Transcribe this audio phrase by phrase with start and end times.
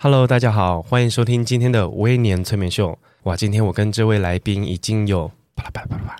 [0.00, 2.96] Hello，大家好，欢迎收听今天的微年催眠秀。
[3.24, 6.16] 哇，今天我跟这位来宾已经有啪啦啪啦啪啦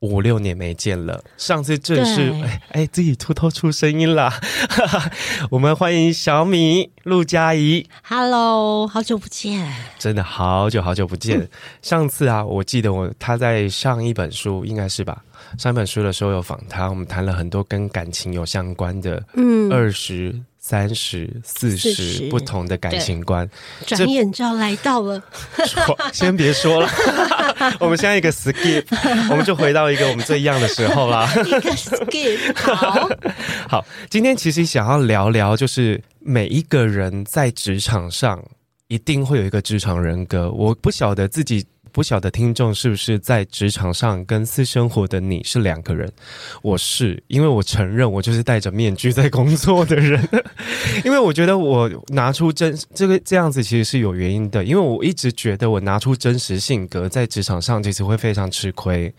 [0.00, 1.24] 五六年没见了。
[1.38, 4.30] 上次正是哎哎，自己偷偷出声音了。
[5.50, 7.86] 我们欢迎小米陆佳怡。
[8.02, 11.40] Hello，好久不见，真的好久好久不见。
[11.40, 11.48] 嗯、
[11.80, 15.24] 上次啊，我记得我他在上一本书，应该是吧？
[15.56, 20.38] 上一本书的时候有访他，我们谈了很多跟感情有相关的，嗯，二十。
[20.66, 23.46] 三十四十不同的感情观，
[23.86, 25.22] 转眼就要来到了。
[26.10, 26.88] 先别说了，
[27.78, 28.82] 我们现在一个 skip，
[29.30, 31.30] 我们就回到一个我们最一样的时候啦。
[31.44, 33.10] 一个 skip，好，
[33.68, 33.84] 好。
[34.08, 38.42] 今天其实想要聊聊，就是每一个人在职场上
[38.88, 40.50] 一定会有一个职场人格。
[40.50, 41.66] 我不晓得自己。
[41.94, 46.10] 不晓得听众是不是在职场上跟私生活的你是两个人？
[46.60, 50.20] 我是，因为我承认我就是戴着面具在工作的人。
[51.06, 59.14] 因为我觉得我拿出真这个这样子其实是有原因的，因为我一直觉得我拿出真实性格在职场上其实会非常吃亏，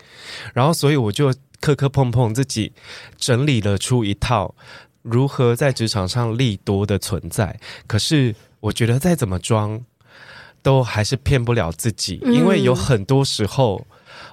[0.53, 2.73] 然后所以我就磕磕碰碰自己
[3.17, 4.53] 整理了出一套
[5.01, 7.57] 如何在职场上利多的存在。
[7.87, 9.81] 可是我觉得再怎么装。
[10.65, 13.85] 都还是骗不了自己，因为有很多时候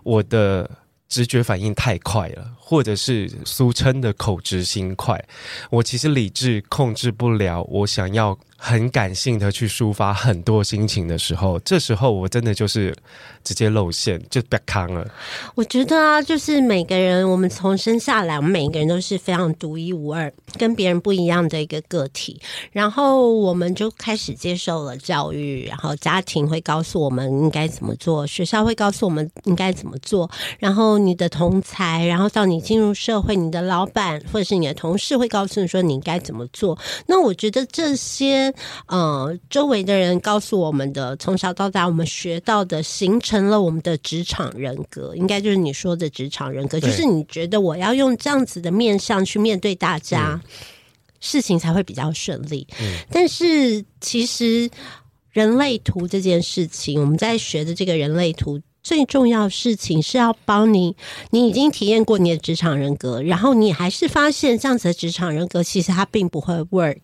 [0.02, 0.68] 我的
[1.06, 5.22] 直觉反应太快了，或者是俗称的口直心快，
[5.68, 8.38] 我其实理智控制不了，我想要。
[8.64, 12.94] 很感性的去抒发很多心情的时候，这时候我真的就是
[13.42, 15.04] 直接露馅，就别康了。
[15.56, 22.40] 我觉得啊，就是每个人，我们从生下来，我们每一个人都是非常独一无二，跟别人不一样的一个个体。
[22.70, 30.30] 然后我们就开始接受了教育，然后家庭会告诉我们应该怎么做，学校会告诉我们应该怎么做，
[30.60, 36.78] 然后你的同才，然后到你进入社会，你的老板或者是你的同事会告诉你说你应该怎么做。
[37.06, 38.51] 那我觉得这些。
[38.86, 50.50] 呃，周围的人告诉我们的，从小到大我们学到的，形成了我们的职场人格，应该就是你说的职场人格，就是你觉得我要用这样子的面相去面对大家，嗯、
[51.20, 52.66] 事情才会比较顺利。
[52.80, 54.70] 嗯、但是其实
[55.30, 60.96] 人类图这件事情，我们在学的这个人类图最重要的事情是要帮你，
[61.30, 66.98] 你已经体验过你的职场人格，然后你还是发现这样子的职场人格其实它并不会 work。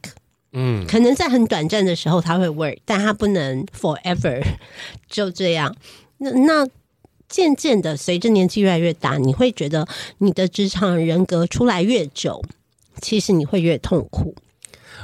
[0.53, 4.43] 嗯，可能在很短暂的时候它会 work，但它不能 forever
[5.09, 5.77] 就这样。
[6.19, 6.69] 那那
[7.29, 9.87] 渐渐的，随着年纪越来越大，你会觉得
[10.19, 12.43] 你的职场人格出来越久，
[13.03, 14.35] 其实你会越痛苦。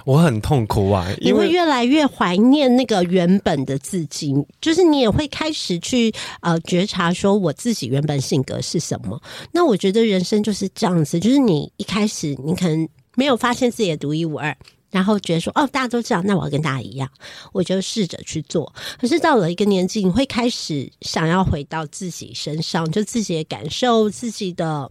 [0.07, 9.19] 我很痛苦啊，因为你会越来越怀念那个原本的自己，就是你也会开始去呃觉察说我自己原本性格是什么。
[9.53, 14.55] 那我觉得人生就是这样子，就是你一开始你可能没有发现自己的独一无二。
[14.95, 17.11] 然后觉得说哦，大家都这样，那我要跟大家一样，
[17.53, 18.73] 我就试着去做。
[18.97, 24.89] 可是到了一个年纪，你会开始想要回到自己身上，就自己的感受、自己的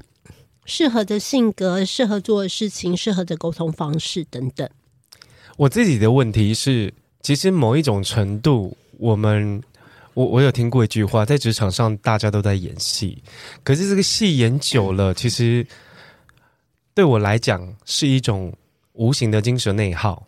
[0.66, 4.70] 适合的性格、适合做的事情、适合的沟通方式等等。
[5.56, 9.64] 我自己的问题是，其实某一种程度，我们
[10.14, 13.24] 我我有听过一句话，在职场上大家都在演戏，
[13.64, 15.66] 可是这个戏演久了，其实
[16.94, 18.54] 对我来讲是一种。
[18.94, 20.28] 无形的精神内耗，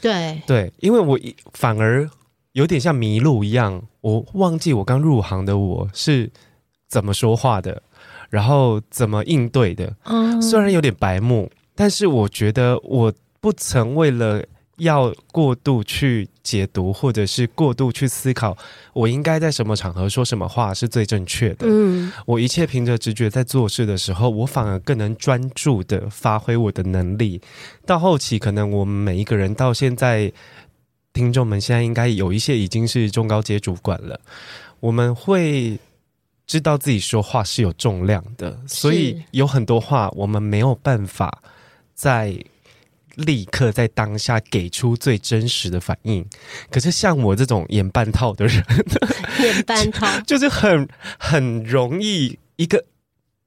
[0.00, 1.18] 对对，因为我
[1.52, 2.08] 反而
[2.52, 6.30] 有点像迷路一样，我忘记我刚入行的我是
[6.88, 7.82] 怎么说话的，
[8.30, 9.96] 然后怎么应对的。
[10.04, 14.44] 嗯，虽然有点白目，但是我觉得我不曾为了。
[14.78, 18.56] 要过度去解读，或者是过度去思考，
[18.94, 21.66] 我应该在什么场合说什么话是最正确的。
[21.68, 27.40] 嗯，我一切凭着直觉在做事的时候，我反而更能专注的发挥我的能力。
[27.86, 30.32] 到后期，可能我们每一个人到现在，
[31.12, 34.18] 听众们现在应该有一些已经是中高阶主管了，
[34.80, 35.78] 我们会
[36.46, 41.42] 知道自己说话是有重量的，所以有很多话我们没有办法
[41.94, 42.34] 在。
[43.16, 46.24] 立刻在当下给出最真实的反应，
[46.70, 48.64] 可是像我这种演半套的人，
[49.40, 50.08] 演半套。
[50.26, 50.88] 就，是很
[51.18, 52.84] 很容易一个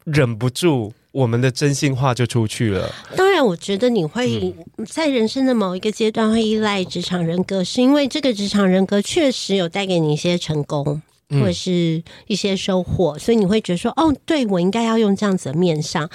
[0.03, 2.93] 忍不住我们的真心话就出去了。
[3.15, 4.53] 当然，我觉得你会
[4.87, 16.09] 在人生的某一个阶段会依赖职场人格，是因为这个职场人格确实有带给你一些成功，或者是一些收获，所以你会觉得说：“哦，对，我应该要用这样子的面上。”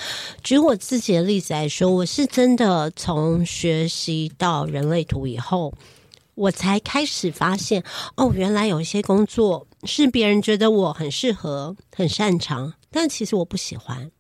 [0.44, 5.74] 举我自己的例子来说，我是真的从学习到人类图以后，
[6.34, 7.82] 我才开始发现，
[8.16, 14.10] 哦，原来有一些工作是别人觉得我很适合、很擅长，但其实我不喜欢。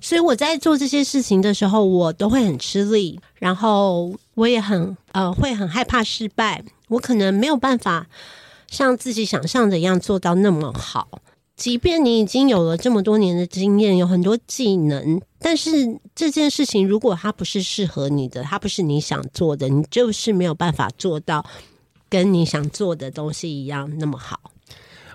[0.00, 8.06] 所以我在做这些事情的时候，我都会很吃力，然后我也很呃会很害怕失败，我可能没有办法
[8.68, 11.20] 像自己想象的一样做到那么好。
[11.56, 21.44] 即便你已经有了这么多年的经验，有很多技能，但是这件事情如果它不是适合你的，它不是你想做的，你就是没有办法做到
[22.08, 24.52] 跟你想做的东西一样那么好。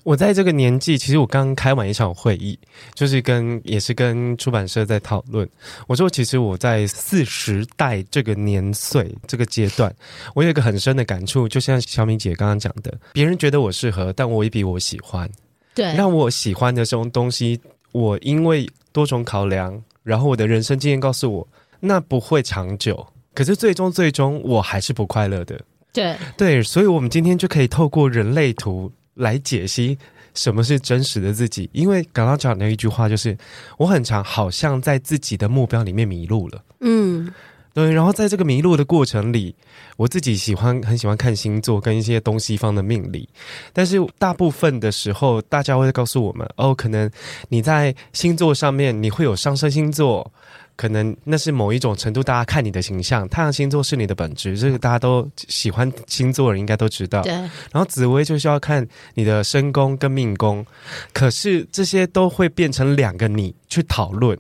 [0.04, 2.60] 我在这个年纪，其实我刚开完一场会议，
[2.94, 5.50] 就是跟也是跟出版社在讨论。
[5.88, 9.94] 我说，其实我在四十代这个年岁这个阶段，
[10.36, 15.30] 我有一个很深的感触，就像小敏姐刚刚讲的，别人觉得我适合，但我也比我喜欢。
[15.74, 17.60] 对，让我喜欢的这种东西，
[17.94, 21.48] 我因为多重考量，然后我的人生经验告诉我，
[21.80, 23.08] 那不会长久。
[23.34, 25.60] 可是最终最终，我还是不快乐的。
[25.94, 28.92] 对对，所以我们今天就可以透过人类图。
[29.16, 29.98] 来解析
[30.34, 33.38] 什么是真实的自己，因为刚刚讲的一句话就是，
[33.78, 36.64] 我很常好像在自己的目标里面迷路了。
[36.80, 37.32] 嗯，
[37.74, 37.92] 对。
[37.92, 39.56] 然后在这个迷路的过程里，
[39.98, 43.28] 我自己喜欢很喜欢看星座跟一些东西方的命理，
[43.74, 47.10] 但是大部分的时候，大家会告诉我们，哦，可能
[47.50, 50.32] 你在星座上面你会有上升星座。
[50.76, 57.22] 可能那是某一种程度，大家看你的形象，太阳星座是你的本质，这个大家都喜欢星座的人应该都知道。
[57.22, 57.32] 对。
[57.32, 60.66] 然后紫薇就是要看你的身宫跟命宫，
[61.14, 64.36] 可是这些都会变成两个你去讨论，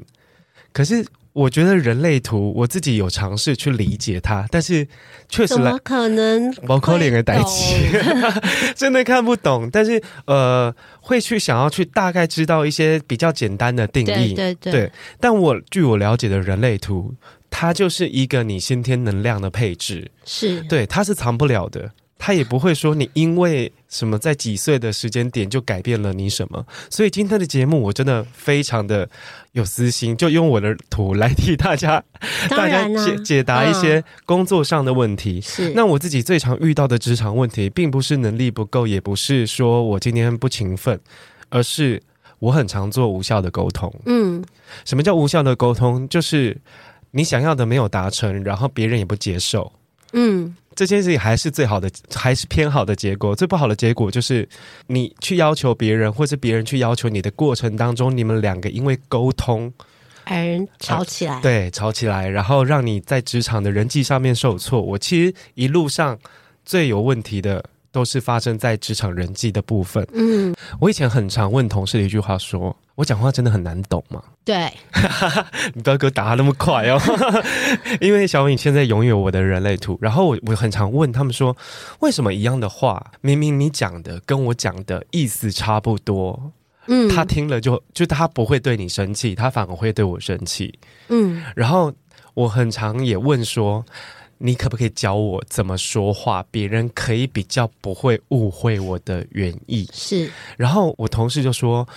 [0.72, 1.06] 可是。
[1.34, 4.88] 我觉得人类图，我自己有尝试去理解它，但是
[5.28, 6.54] 确实怎么可能？
[6.68, 8.14] 包括脸的代志，
[8.76, 9.70] 真的看不懂。
[9.72, 14.56] 但是呃，会去想要去大概知道一些比较简单的定义，对。
[14.56, 17.14] 对，但我据我了解的人类图，
[17.50, 21.92] 它就是一个你先天能量的配置，是对，它是藏不了的。
[22.18, 29.10] 他也不会说你因为什么在几岁的时间点就改变了你什么，所以今天的节目我真的非常的
[29.51, 32.01] 有私心，就用我的图来替大家
[32.50, 35.42] 大家解解答一些工作上的问题。
[35.42, 41.00] 是、嗯，那我自己最常遇到的职场问题，并不是能力不够，也不是说我今天不勤奋，
[41.50, 42.01] 而是
[42.39, 43.94] 我很常做无效的沟通。
[44.06, 44.42] 嗯，
[44.86, 46.07] 什么叫无效的沟通？
[46.07, 46.57] 就是
[47.12, 49.74] 你想要的没有达成，然后别人也不接受。
[50.13, 50.56] 嗯。
[50.75, 53.36] 这件事情还是最好的，还是偏好的结果。
[53.36, 54.48] 最不好的结果就是，
[54.88, 59.72] 你去要求别人，或是别人去要求你的过程当中，你们两个因为沟通
[60.25, 60.36] 而
[60.80, 61.40] 吵起来。
[61.42, 64.81] 对，吵起来，然后让你在职场的人际上面受挫。
[64.81, 66.18] 我其实一路上
[66.66, 67.64] 最有问题的。
[67.94, 70.06] 都是发生在职场人际的部分。
[70.12, 74.69] 嗯，我以前很常问同事的一句话说：“我讲话真的很难懂吗？” 对，
[75.75, 77.00] 你不要给我打那么快哦，
[78.01, 79.98] 因为小敏现在拥有我的人类图。
[80.01, 81.56] 然后我我很常问他们说
[82.01, 86.51] ：“为什么一样的话，明明你讲的跟我讲的意思差不多，
[86.88, 90.78] 嗯，他听了就就他不会对你生气，他反而会对我生气。”
[91.10, 91.94] 嗯，然后
[92.34, 93.86] 我很常也问说。
[94.38, 99.88] 你可不可以教我怎么说话，别人可以比较不会误会我的原意？
[99.94, 100.30] 是。
[100.58, 101.88] 然后我同事就说，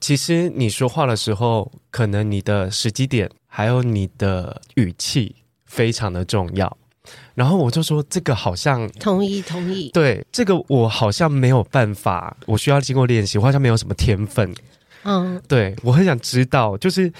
[0.00, 5.34] 其实你说话的时候，可能你的时机点还有你的语气
[5.64, 6.76] 非常的重要。
[7.34, 9.90] 然后我就说，这个好像同意同意。
[9.90, 14.54] 对，这个我好像没有办法，我需要经过练习，我好像没有什么天分。
[15.02, 17.12] 嗯，对，我很想知道，就是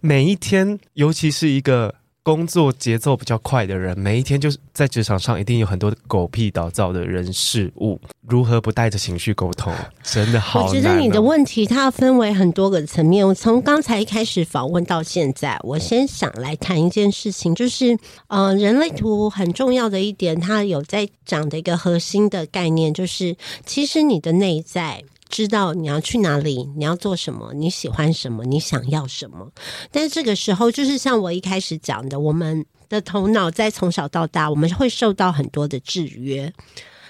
[0.00, 1.94] 每一天，尤其是一个。
[2.24, 9.70] 工作节奏比较快的人，每一天就是在职场上一定有很多狗屁倒灶的人事物，如何不带着情绪沟通，
[10.02, 10.64] 真的好。
[10.64, 13.28] 我觉得你的问题它分为很多个层面。
[13.28, 25.04] 我从刚才一开始访问到现在，我先想来谈一件事情，就是呃，人类图很重要的一点，它有在讲的一个核心的概念，就是其实你的内在。
[25.34, 29.50] 知道你要去哪里，你要做什么，你喜欢什么，你想要什么。
[29.90, 36.52] 但是这个时候，就是像我一开始讲的，我们的头脑在从小到大，我们会受到很多的制约。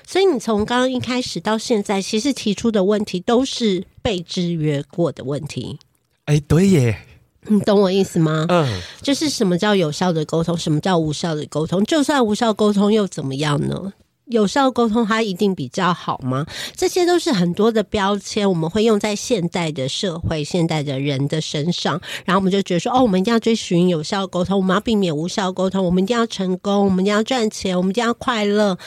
[0.06, 5.78] 所以你从刚刚一开始到现在，其实提出的问题都是被制约过的问题。
[6.24, 6.96] 哎，对耶，
[7.42, 8.46] 你懂我意思吗？
[8.48, 11.84] 嗯，就是什么叫有效的沟通，什么叫无效的沟通？
[11.84, 13.92] 就算无效沟通又怎么样呢？
[14.26, 16.46] 有效沟通它一定比较好吗？
[16.74, 28.78] 这些都是很多的标签，我们会用在现代的社会、现代的人的身上，然后我们就觉得说，哦，我们一定要追寻有效沟通，我们要避免无效沟通，我们一定要成功，我们一定要赚钱，我们一定要快乐，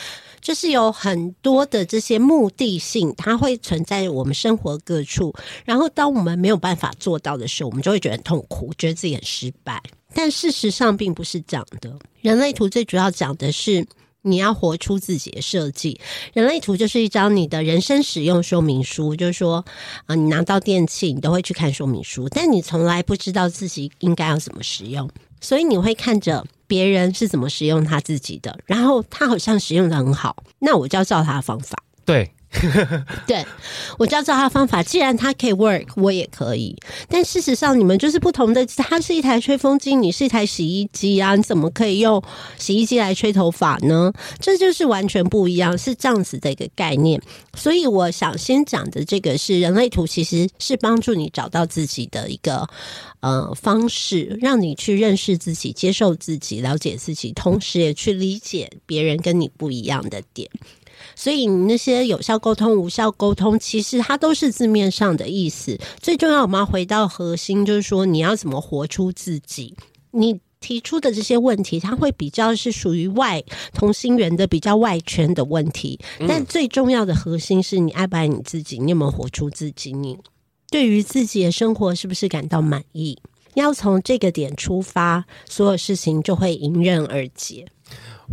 [0.42, 5.32] 就是有很多的这些目的性，它会存在我们生活各处。
[5.66, 9.80] 然后，当我们没有办法做到的时候，我们就会觉得痛苦，觉得自己很失败。
[10.16, 11.96] 但事实上并不是这样的。
[12.22, 13.86] 人类图最主要讲的是。
[14.28, 16.00] 你要活出自己的设计。
[16.34, 19.66] 人类图就是一张你的人生使用说明书，就是说，
[20.06, 25.10] 啊，你拿到电器，你都会去看说明书，但你从来不知道自己应该要怎么使用，
[25.42, 31.78] 所以你会看着别人是怎么使用他自己的，然后他好像使用的很好，那我就要照他的方法。
[32.06, 32.32] 对。
[33.28, 33.46] 对，
[33.98, 34.82] 我就要照他的方法。
[34.82, 36.76] 既然他可以 work，我也可以。
[37.10, 38.66] 但事实上，你们就是不同的。
[38.78, 41.36] 他是一台吹风机，你是一台洗衣机啊！
[41.36, 42.24] 你怎么可以用
[42.58, 44.12] 洗衣机来吹头发呢？
[44.40, 47.22] 这就是完全不一样，是这样子的一个概念。
[47.54, 52.68] 所以，我想先讲的这个是人类图，其实是帮助你找到自己的一个
[53.20, 60.50] 呃方式，让你去认识自己、接受自己、了解自己，同时也去理解别人跟你不一样的点。
[61.20, 65.76] 所以你那些有效沟通、无效沟通，其实它都是字面上的意思。
[66.00, 69.76] 最重要，我们要回到核心，就是说你要怎么活出自己。
[70.12, 73.44] 你提出的这些问题，它会比较是属于外
[73.74, 76.00] 同心圆的比较外圈的问题。
[76.28, 79.92] 但最重要的核心是你爱不爱你自己，你有没有活出自己？
[79.92, 80.16] 你
[80.70, 83.18] 对于自己的生活是不是感到满意？
[83.56, 87.66] 要从这个点出发，所有事情就会迎刃而解。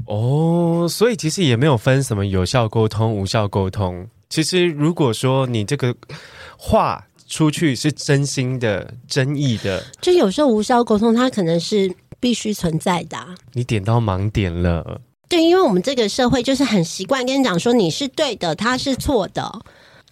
[0.07, 4.07] 哦，所以其实也没有分什么有效沟通、无效沟通。
[4.29, 5.95] 其实如果说你这个
[6.57, 13.35] 话出去是真心的、真意的，就有时候无效沟通它可能是必须存在的啊。
[13.53, 15.01] 你点到盲点了。
[15.29, 19.61] 对，因为我们这个社会就是很习惯跟你讲说你是对的，他是错的，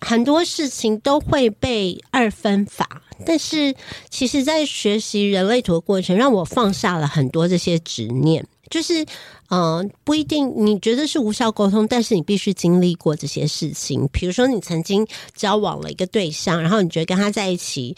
[0.00, 3.02] 很多事情都会被二分法。
[3.24, 3.74] 但是
[4.10, 8.44] 其实，在学习人类图的过程，让我放下了很多这些执念。
[8.68, 9.06] 就是，嗯、
[9.52, 14.08] 呃，不一定你觉得是无效沟通，但是你必须经历过这些事情。
[14.10, 17.94] 比如说，你曾经交往了一个对象，然后你觉得跟他在一起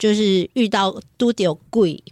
[0.00, 2.02] 就是遇到都丢贵，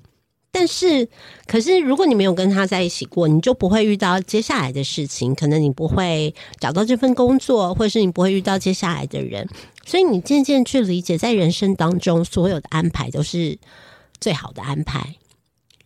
[0.53, 1.09] 但是，
[1.49, 5.35] 可是如果你没有跟他在一起过，你就不会遇到接下来的事情。
[5.35, 9.49] 可能你不会找到这份工作，或是你不会遇到接下来的人。
[9.85, 13.59] 所以，你渐渐去理解，在人生当中，所有的安排都是
[14.21, 15.17] 最好的安排。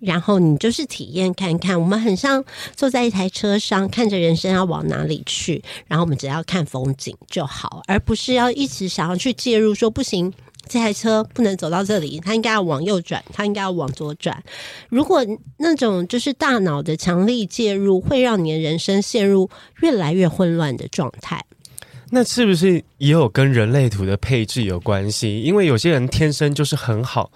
[0.00, 2.44] 然后你就是体验看看，我们很像
[2.76, 10.32] 坐在一台车上，看着人生要往哪里去，然后我们只要看风景就好，而不是要一直想要去介入，说不行，
[10.68, 14.40] 这台车不能走到这里，它应该要往右转，它应该要往左转。
[14.88, 15.24] 如果
[15.56, 19.50] 那种就是大脑的强力介入，会让你的人生陷入
[19.80, 21.44] 越来越混乱的状态。
[22.10, 25.40] 那是不是也有跟人类图的配置有关系？
[25.40, 27.30] 因为有些人天生就是很好。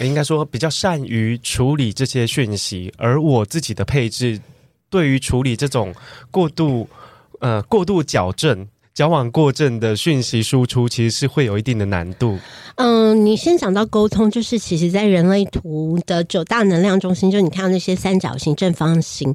[0.00, 4.40] 应该说比较善于处理这些讯息，而我自己的配置
[4.90, 5.94] 对于处理这种
[6.30, 6.88] 过度
[7.40, 12.38] 呃过度矫正、矫枉过正的讯息输出，其实是会有一定的难度。
[12.76, 19.34] 嗯，你先讲到沟通，就是其实在人类图的九大能量中心，就你看到那些三角形、正方形。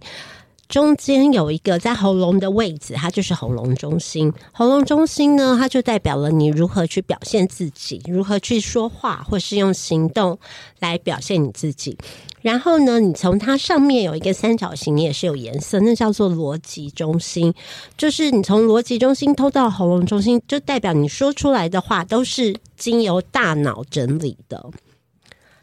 [0.71, 4.31] 中间有一个在喉咙的位置，它就是喉咙中心。
[4.53, 10.39] 喉咙中心呢，它就代表了你如何去表现自己，如何去说话，或是用行动
[10.79, 11.97] 来表现你自己。
[12.41, 17.53] 然后呢，你从它上面有一个三角形，也是有颜色，那叫做逻辑中心。
[17.97, 24.71] 就是你从逻辑中心通到喉咙中心，就代表你说出来的话都是经由大脑整理的。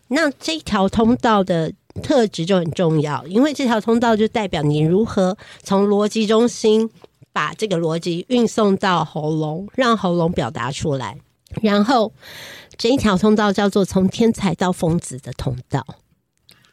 [0.08, 1.72] 那这条通道的。
[2.00, 6.88] 特质就很重要，因为这条通道就代表你如何从逻辑中心
[7.32, 11.16] 把这个逻辑运送到喉咙，让喉咙表达出来。
[11.62, 12.12] 然后
[12.76, 15.84] 这一条通道叫做从天才到疯子的通道。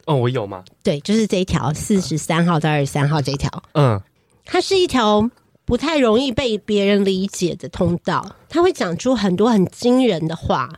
[0.04, 0.62] 哦，我有吗？
[0.82, 3.50] 对，就是这一条四十三号到二十三号这一条。
[3.72, 4.00] 嗯，
[4.44, 5.28] 它是一条
[5.64, 8.24] 不太容易被别人理解的通道。
[8.48, 10.68] 他会讲出很多很惊人的话，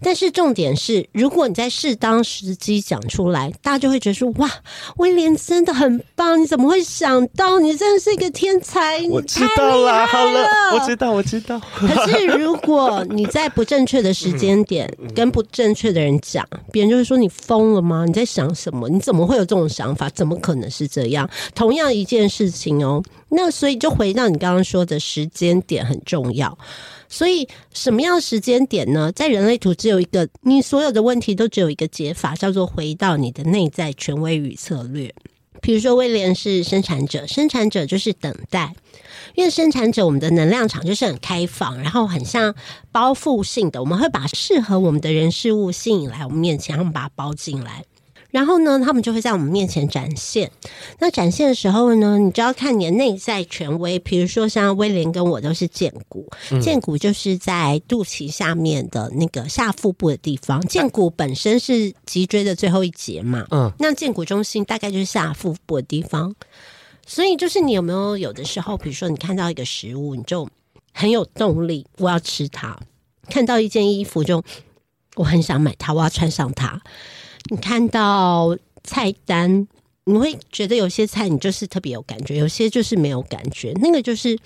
[0.00, 4.50] 但是重点是，如果你在适当时机讲出来，大家就会觉得说：“哇，
[4.96, 6.40] 威廉真的很棒！
[6.40, 7.58] 你怎么会想到？
[7.58, 11.60] 你真的是一个天才！”我知道了，好了，我知道，我知道。
[11.74, 18.04] 可是如果你在不正确的时间点 跟不正确的人讲，别人就会说：“你疯了吗？
[18.06, 18.88] 你在想什么？
[18.88, 20.08] 你怎么会有这种想法？
[20.10, 26.56] 怎么可能是这样？”同样一件事情哦，那所以就回到你刚刚说的时间点很重要。
[27.08, 29.10] 所以，什么样的时间点呢？
[29.12, 35.14] 在人类图只有一个，你所有的问题都只有一个解法，叫做回到你的内在权威与策略。
[35.60, 38.74] 比如说威廉是生产者，生产者就是等待，
[39.34, 42.54] 因为生产者我们的能量场就是很开放，然后很像
[42.92, 47.84] 包覆性的，我们会把适合我们的人事物吸引来我们面前，然后把它包进来。
[48.30, 50.50] 然后呢，他们就会在我们面前展现。
[50.98, 53.98] 那展现的时候呢，你就要看你的内在权威。
[53.98, 56.28] 比如说，像威廉跟我都是剑骨，
[56.60, 60.60] 荐骨就是在肚脐下面的那个下腹部的地方。
[60.66, 66.34] 剑骨本身是脊椎的最后一节嘛，嗯，那剑骨中心大概就是下腹部的地方。
[67.06, 70.46] 所以，就是你有没有有的时候，比如说你看到一个食物，你就
[70.92, 72.78] 很有动力，我要吃它；
[73.30, 74.44] 看到一件衣服，就
[75.16, 76.82] 我很想买它，我要穿上它。
[77.50, 79.66] 你看到菜单，
[80.04, 83.72] 你会觉得有些菜你就是特别有感觉，有些就是没有感觉。
[83.80, 84.38] 那个就是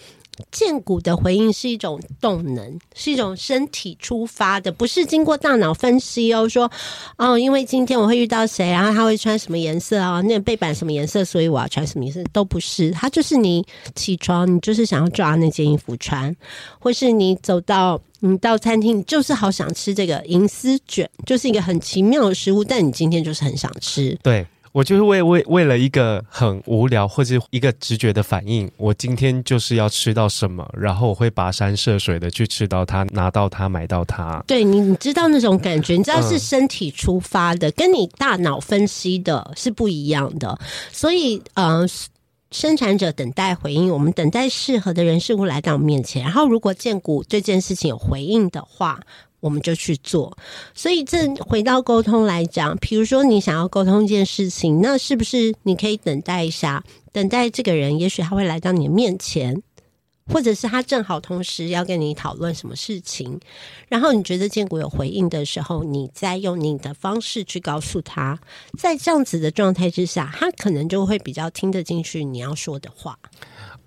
[0.51, 6.49] 荐骨的回应是一种动能，是一种身体出发的，不是经过大脑分析哦。
[6.49, 6.71] 说
[7.17, 10.21] 哦，因为今天我会遇到谁，然后他会穿什么颜色啊？
[10.23, 12.91] 那背板什么颜色，所以我要穿什么颜色，都不是。
[12.91, 16.35] 它就是你起床，你就是想要抓那件衣服穿，
[16.79, 18.01] 或是你走到。
[18.25, 24.17] 你到餐厅，你就是好想吃这个银丝卷，就是一个很奇妙的食物，但你今天就是很想吃。
[24.23, 34.43] 对，我就是为为为了一个很无聊或者一个直觉的反应，我今天就是要吃到什么，然后我会跋山涉水的去吃到它，拿到它，买到它。
[34.47, 40.59] 对，你你知道那种感觉，你知道是身体出发的，嗯、跟你大脑分析的是不一样的，
[40.91, 41.87] 所以呃。
[42.55, 46.23] 生产者等待回应，我们等待适合的人事物来到我们面前。
[46.23, 49.01] 然后，如果建股对这件事情有回应的话，
[49.43, 50.35] 我们就去做。
[50.73, 56.83] 所以，这回到沟通来讲，比如说你想要沟通一件事情，那是不是你可以等待一下？
[57.13, 59.63] 等待这个人，也许他会来到你的面前。
[60.33, 63.41] 或者是他正好同时要跟你讨论什么事情，
[63.89, 68.39] 然后你觉得建国有回应的时候，你再用你的方式去告诉他，
[68.79, 73.19] 在这样子的状态之下，他可能就会比较听得进去你要说的话。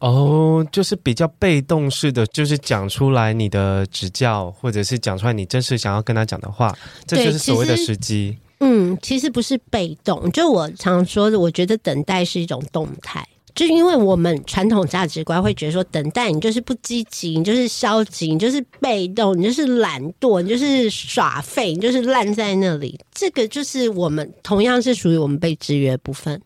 [0.06, 6.72] 哦，就是比较被动式的，就是讲出来你的指教，或者是讲出来你真实想要跟他讲的话，
[7.08, 8.38] 这就是所谓的时机。
[8.60, 13.28] 嗯，其实不是被动，就我常说的，我觉得等待是一种动态。
[13.56, 23.00] 就因为我们传统价值观会觉得说，等待你就是不积极，你就是消极，你就是被动，你就是懒惰，你就是耍废，你就是烂在那里。
[23.12, 26.40] 这个就是我们同样是属于我们被制约部分。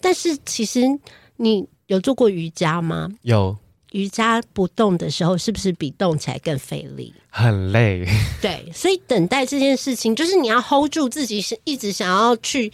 [0.00, 0.82] 但是其实
[1.36, 3.10] 你有做过瑜伽吗？
[3.22, 3.54] 有。
[3.92, 7.12] 瑜伽不动的时候，是不是比动起来更费力？
[7.30, 8.06] 很累。
[8.40, 12.72] 对，所以等待这件事情，就是你要 hold 住自己，是一直想要去。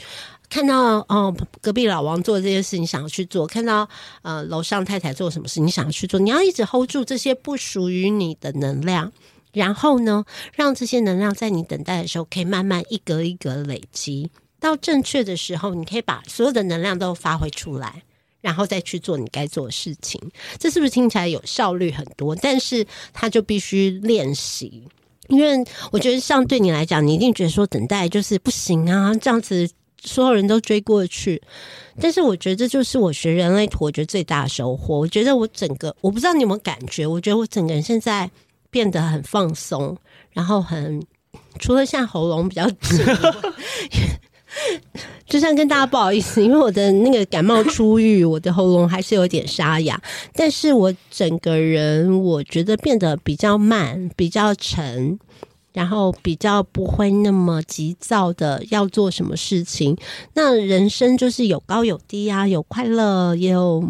[0.50, 3.88] 看到哦，隔壁老王做这些事，你想要去做；看到
[4.22, 6.20] 呃楼上太太做什么事，你想要去做。
[6.20, 9.10] 你要一直 hold 住这些不属于你的能量，
[9.52, 14.30] 然后呢，让这些能量在你等待的时候，可以慢慢一格一格累积。
[14.60, 18.02] 到正确的时候，你可以把所有的能量都发挥出来，
[18.44, 20.20] 然后再去做你该做的事情。
[20.58, 22.36] 这是不是听起来有效率很多？
[22.36, 24.86] 但是它就必须练习，
[25.28, 29.66] 因为我觉得像对你来讲，你一定觉得说等待就是不行啊，这样子。
[30.06, 31.40] 所有人都追过去，
[31.98, 34.98] 但是我觉得这就是我学人类图，我觉得最大的收获。
[34.98, 38.30] 我觉得我整个，我不知道你有没有感觉，我觉得我整个人现在
[38.68, 39.96] 变得很放松，
[40.30, 41.02] 然后很
[41.58, 42.68] 除了现在喉咙比较，
[45.26, 50.00] 就像跟大家不好意思，因为我的那个感冒初愈，我的喉咙还是有点沙哑，
[50.34, 55.18] 但是我整个人我觉得变得比较慢，比较沉。
[55.72, 59.96] 然后比较不会那么急躁的要做什么事情，
[60.34, 63.82] 那人生就是有高有低啊，有快乐也有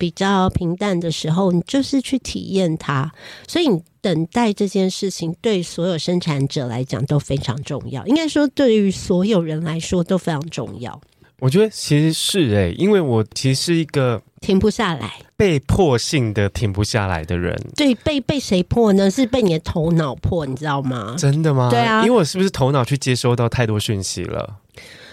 [0.00, 3.12] 比较平淡的时候，你就是去体验它。
[3.46, 10.98] 所以你等待这件事情对所有生产者来讲都非常重要，应该说对于所有人来说都非常重要。
[11.38, 14.22] 我觉得其实是诶，因为我其实是一个。
[14.40, 17.54] 停不下来，被迫性的停不下来的人。
[17.76, 19.10] 对，被被谁迫呢？
[19.10, 21.14] 是被你的头脑迫，你知道吗？
[21.18, 21.68] 真的吗？
[21.68, 24.56] 对啊，因为我是不是头脑去接收到太多讯息了？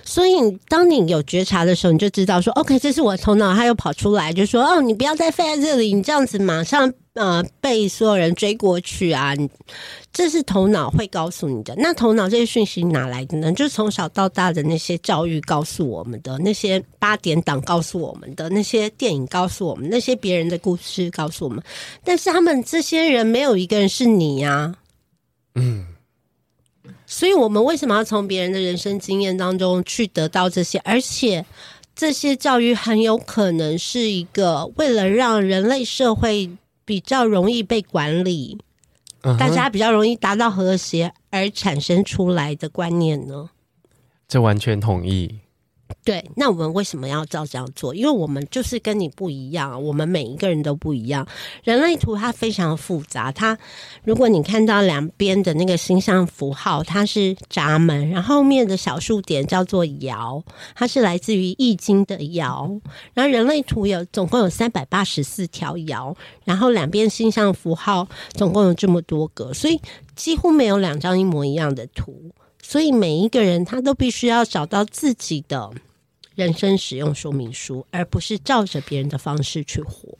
[0.07, 0.37] 所以，
[0.69, 9.33] 当你有觉察的时候，你就知道说，OK，这是我头脑，他又跑出来，就说，哦，你不要再废在这里，你这样子马上呃被所有人追过去啊！
[10.13, 11.75] 这是头脑会告诉你的。
[11.77, 13.51] 那头脑这些讯息哪来的呢？
[13.51, 21.61] 就是从小到大的那些教育告诉我们的，那些八点档告诉我们的，那些电影告诉我们，那些别人的故事告诉我们。
[22.05, 24.73] 但是他们这些人没有一个人是你呀、
[25.55, 25.85] 嗯。
[27.09, 30.77] 所以，我们为什么要从别人的人生经验当中去得到这些？
[30.79, 31.45] 而且，
[31.95, 36.51] 这些教育很有可能是一个为了让人类社会
[36.83, 38.57] 比较容易被管理
[39.21, 39.37] ，uh-huh.
[39.37, 43.51] 大家比较容易达到和谐而产生出来的观念呢？
[44.27, 45.39] 这完全同意。
[46.03, 47.93] 对，那我们为什么要照这样做？
[47.93, 51.27] 因为我们就是跟你不一样，我们每一个人都不一样。
[51.63, 53.57] 人类图它非常复杂，它
[54.03, 60.41] 如果你看到两边的那个星象符号，它是闸门，然后面的小数点叫做爻，
[60.75, 62.79] 它是来自于易经的爻。
[63.13, 69.79] 然后人类图有总共有三百八十四条爻，然后两边星象符号总共有这么多个，所以
[70.15, 72.31] 几乎没有两张一模一样的图。
[72.69, 75.71] 所以每一个人他都必须要找到自己的
[76.35, 80.17] 人生使用说明书，而不是照着别人的方式去活。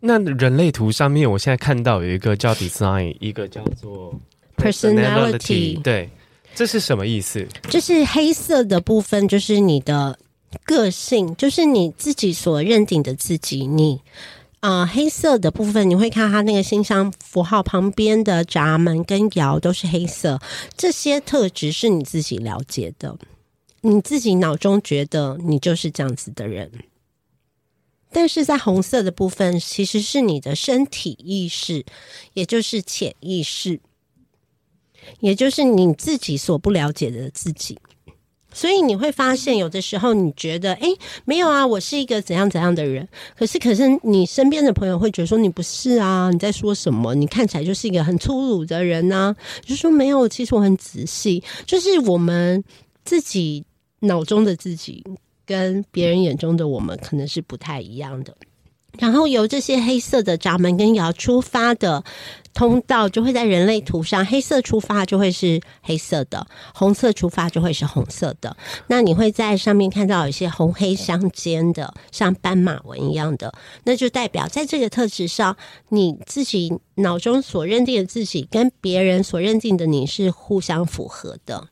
[0.00, 4.12] 那人类图上面，我现在看到有一个叫 design，一个叫做
[4.56, 5.80] personality。
[5.80, 6.10] 对，
[6.56, 7.46] 这是什么意思？
[7.68, 10.18] 就是黑色的部分，就是你的
[10.64, 13.64] 个性，就是你自己所认定的自己。
[13.64, 14.00] 你。
[14.60, 20.38] 啊、黑色的部分你会看它那个星象符号旁边的闸门跟窑都是黑色，
[20.76, 23.18] 这些特质是你自己了解的，
[23.80, 26.70] 你自己脑中觉得你就是这样子的人。
[28.12, 31.86] 但是在红色的部分，其实是你的身体意识，
[32.34, 33.80] 也就是潜意识，
[35.20, 37.78] 也就是你自己所不了解的自己。
[38.52, 40.88] 所以你会发现，有的时候你觉得，哎，
[41.24, 43.08] 没有啊，我是一个怎样怎样的人。
[43.36, 47.14] 可是，可是你身边的朋友会觉得说，你不是啊，你在说什么？
[47.14, 49.34] 你看起来就是一个很粗鲁的人呐。
[49.64, 51.42] 就说没有，其实我很仔细。
[51.66, 52.62] 就是我们
[53.04, 53.64] 自己
[54.00, 55.04] 脑中的自己，
[55.46, 58.36] 跟别人眼中的我们，可能是不太一样的。
[58.98, 62.02] 然后由这些黑色的闸门跟爻出发的
[62.52, 68.56] 通道，就会在人类图上，黑色出发就会是黑色的，红色出发就会是红色的。
[68.88, 73.52] 那你会在上面看到有一些红黑相间的，像斑马纹一样的，
[73.84, 75.56] 那就代表在这个特质上，
[75.88, 81.68] 你自己脑中所认定的自己，跟别人所认定的你是互相符合的。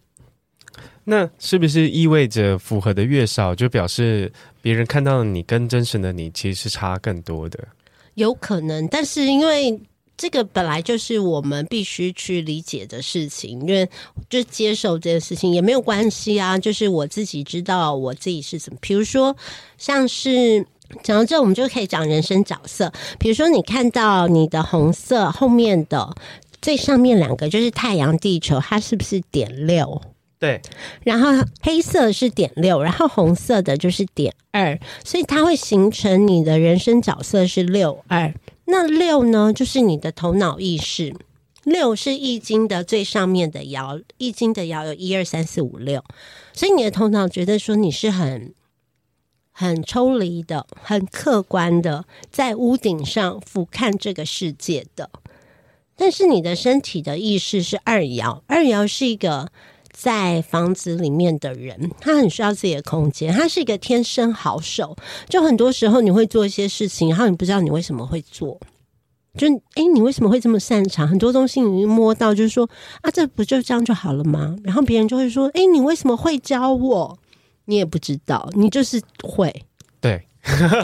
[1.04, 7.66] 那是不是意味着符合的越少，就表示别人看到的你跟真实的你其实是差更多的？
[8.14, 9.80] 有可能，但是因为
[10.18, 13.88] 这个本来就是我们必须去理解的事情，因为
[14.28, 16.59] 就接受这件事情也没有关系啊。
[16.59, 19.37] 就是我自己知道我自己是怎么，比如说
[19.78, 20.66] 像是
[21.04, 22.92] 讲到这，我们就可以讲人生角色。
[23.20, 26.12] 比如说你看到你的红色后面的
[26.61, 30.02] 最上面两个就是太阳、地球，它是不是点六？
[30.40, 30.61] 对，
[31.04, 31.31] 然后
[31.62, 38.35] 黑色是点六，然后红色的就是点二，所以它会形成你的人生角色是六二。
[38.70, 41.14] 那六呢，就是你的头脑意识。
[41.64, 46.04] 六是易经的最上面的爻，易经的爻有一二三四五六，
[46.52, 48.54] 所以你的头脑觉得说你是很
[49.52, 55.11] 很抽离的、很客观的，在屋顶上俯瞰这个世界的。
[55.96, 59.50] 但是你的身体的意识是二爻，二爻是一个。
[60.00, 63.34] 在房子里面的人，他很需要自己的空间。
[63.34, 64.96] 他是一个天生好手，
[65.28, 68.61] 就很多时候你会做一些事情，然后你不知道你为什么会做。
[69.37, 71.06] 就诶，你为什么会这么擅长？
[71.08, 72.68] 很多东西你摸到，就是说
[73.00, 74.54] 啊，这不就这样就好了吗？
[74.62, 77.18] 然后别人就会说，诶，你为什么会教我？
[77.64, 79.52] 你也不知道，你就是会。
[80.00, 80.24] 对，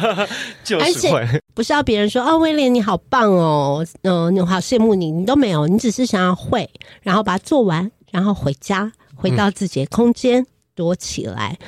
[0.64, 1.20] 就是会。
[1.20, 6.68] 而且不是要别人说哦，威廉你好棒哦，嗯、呃，我好羡慕你，你都没有，你只是想要会，
[7.02, 8.90] 然后把它做完，然后回家。
[9.14, 11.58] 回到自己的空间、躲起来，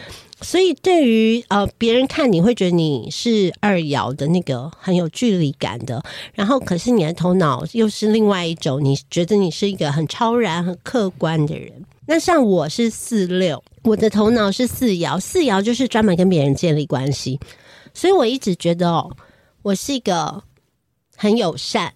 [0.40, 6.02] 所以对于呃别人看你会觉得你是二爻的那个很有距离感的，
[6.34, 11.72] 然后可是你的头脑又是另外一种，你觉得你是一个很超然、很客观的人。
[12.08, 17.40] 那像我是四六，我的头脑是四爻，四爻就是专门跟别人建立关系，
[17.94, 19.10] 所以我一直觉得哦，
[19.62, 20.42] 我是一个
[21.16, 21.92] 很友善，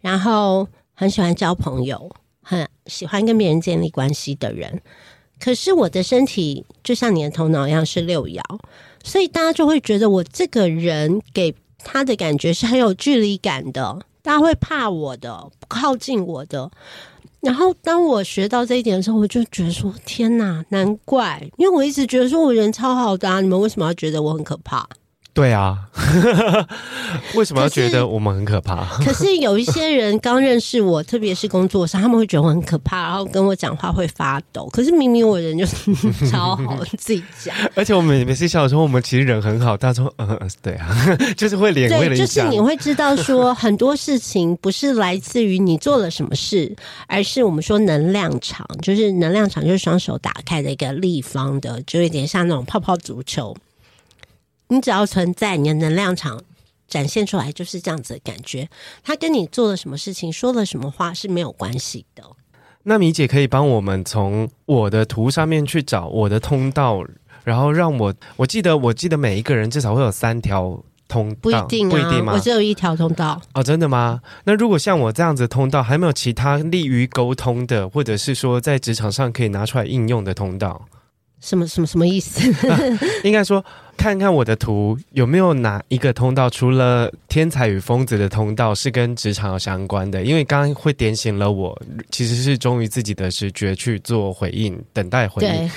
[0.00, 2.10] 然后很喜欢交朋友。
[2.44, 4.80] 很喜欢跟别人建立关系的人，
[5.40, 8.40] 可是我的身体就像你的头脑一样是六爻，
[9.02, 16.70] 所以大家就会觉得我这个人给他的感觉是很有距离感的，大家会怕我的，不靠近我的。
[17.40, 21.46] 然后当我学到这一点的时候，我就觉得说：天哪，难怪！
[21.58, 24.88] 因为我一直觉得说我人超好的啊，你们为什么要觉得我很可怕？
[25.34, 25.76] 对啊，
[27.34, 28.84] 为什么要觉得我们很可怕？
[29.04, 34.68] 可是，有一些人刚认识我，特别是工作上，他们会觉得我很可怕，然后跟我讲话会发抖。
[34.72, 35.92] 可是明明我人就是
[36.30, 37.52] 超好，自己讲。
[37.74, 39.76] 而且我们每次笑的时候，我们其实人很好。
[39.76, 40.94] 他说：“嗯，对啊，
[41.36, 46.72] 就是会脸会。”对，就是你会知道说很多事情不是来自于你做了什么事，
[47.08, 53.56] 而是我们说能量场，就是能量场就是双手打开的一个立方的，就有点像那种泡泡足球。
[54.68, 56.40] 你只要存在，你的能量场
[56.88, 58.68] 展现出来就是这样子的感觉。
[59.02, 62.22] 他跟你做了什么事情，说了什么话是没有关系的。
[62.84, 67.02] 那米姐可以帮我们从我的图上面去找我的通道，
[67.42, 72.32] 然后让我我记得我记得每一个人至少会有三条通道，不一定啊，不一定吗？
[72.34, 73.40] 我只有一条通道。
[73.54, 74.20] 哦，真的吗？
[74.44, 80.86] 那如果像我这样子的通道，还没有其他利于沟通的，或者是说在职场上可以拿出来应用的通道？
[81.40, 82.50] 什么什么什么意思？
[82.70, 82.78] 啊、
[83.22, 83.62] 应该说，
[83.96, 90.22] 看看我的图有没有哪一个通道，除了天才与疯子的通道是跟职场相关的？
[90.22, 91.80] 因为刚刚会点醒了我，
[92.10, 95.70] 其实是忠于自己的直觉去做回应，等待回应。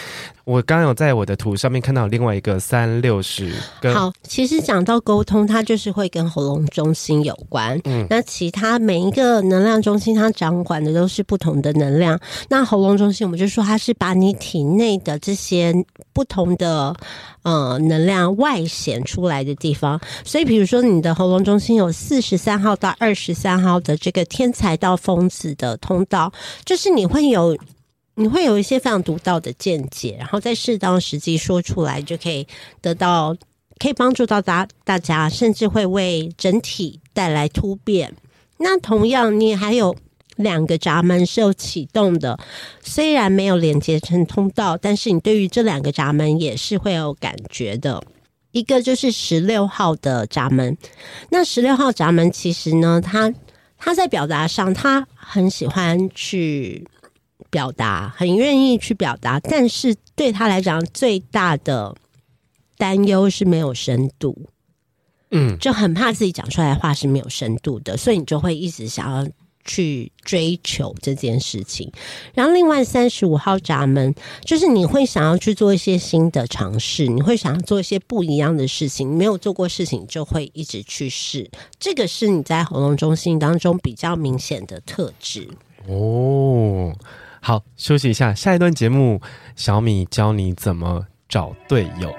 [0.48, 3.54] 我刚刚有在我的图上面看到另外一个三六十。
[3.94, 7.78] 好，其实讲到沟通，它就是会跟喉咙中心有关。
[7.84, 12.18] 嗯，那其他每一个能量中心，它掌管的都是不同的能量。
[12.48, 15.74] 那喉咙中心，我们就说它是把你体内的这些
[16.14, 16.96] 不同的
[17.44, 20.00] 呃能量外显出来的地方。
[20.24, 26.32] 所以，比如说你的喉咙中心有四十三号到二十三号的这个天才到疯子的通道，
[26.64, 27.58] 就是你会有。
[28.20, 32.48] 你会有一些非常独到的见解，然后在适当时机说出来，就可以
[32.82, 33.38] 得到，
[33.78, 38.12] 可以帮助到大大家，甚至会为整体带来突变。
[38.58, 39.96] 那同样，你还有
[40.36, 42.40] 两个闸门是有启动的，
[42.82, 48.04] 虽然没有连接成通道，但是你对于这两个闸门也是会有感觉的。
[48.52, 50.76] 一个就是十六号的闸门，
[51.30, 53.32] 那十六号闸门其实呢，他
[53.78, 56.84] 他在表达上，他很喜欢去。
[57.50, 61.96] 表达很愿意去表达，但是对他来讲最大的
[62.78, 64.50] 担忧是没有深度，
[65.32, 69.30] 嗯，就很怕自己讲出来的话是没有深度的，所以你就会一直想要
[69.66, 71.92] 去追求这件事情。
[72.34, 85.50] 然后另外三十五号闸门就是你会想要去做一些新的尝试，你会想要做一些不一样的事情，你没有做过事情就会一直去试，这个是你在喉咙中心当中比较明显的特质
[85.88, 86.96] 哦。
[87.48, 88.34] 好，休息一下。
[88.34, 89.22] 下一段节目，
[89.56, 92.14] 小米教你怎么找队友。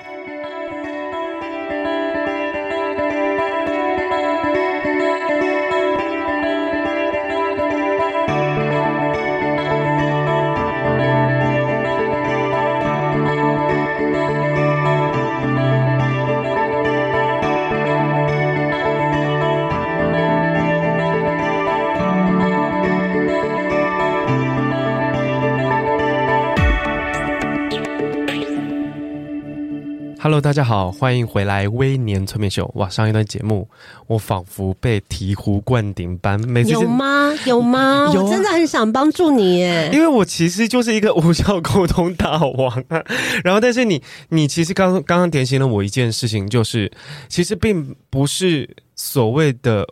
[30.21, 32.65] Hello，大家好，欢迎回来《微年催眠秀》。
[32.79, 33.69] 哇，上一段节目
[34.09, 37.33] 我仿佛被醍醐灌顶般，每次有吗？
[37.47, 38.11] 有吗？
[38.13, 43.01] 有啊，我真的很想帮助你耶，因为我其实就是一个无效沟通大王啊。
[43.45, 46.91] 然后，但是你，你其实刚刚刚点醒了我一件事情，就是
[47.29, 49.87] 其实并不是所谓的。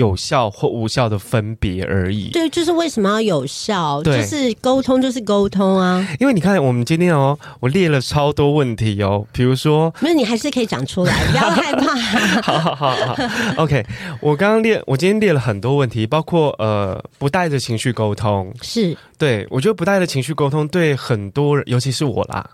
[0.00, 2.30] 有效或无效的分别而已。
[2.30, 4.02] 对，就是为什么要有效？
[4.02, 6.04] 就是沟通，就是沟通啊。
[6.18, 11.94] 因为你看，我们今天哦，我列了超多问题哦，比如说，没有，你还是可以讲出来，不要 害怕。
[12.40, 13.16] 好好好好
[13.58, 13.84] ，OK。
[14.22, 22.50] 我刚刚列，我今天列了很多问题，包括呃，不带着情绪沟通，是对，我觉得不带着情绪沟通，对很多人，尤其是我啦。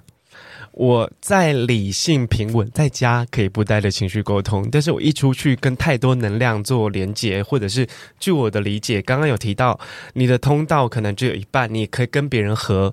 [0.76, 7.88] 我在理性平稳，在家可以不带着情绪沟通，但是我一出去跟太多能量做连接，或者是
[8.20, 9.80] 据我的理解，刚刚有提到
[10.12, 12.92] 你的通道可能只有一半，你也可以跟别人合，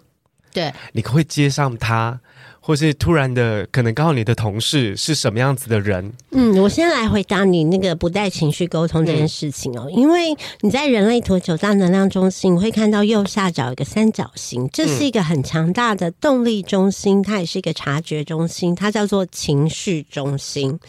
[0.54, 2.22] 对，你可会接上他。
[2.66, 6.14] 或是突然的，可能刚好你的同事是什么样子的人？
[6.32, 20.80] 嗯，我先来回答你那个不带情绪沟通这件事情哦，嗯、因为你在人类图九大能量中心，你会看到右下角有个三角形，这是一个很强大的动力中心，它也是一个察觉中心，它叫做情绪中心。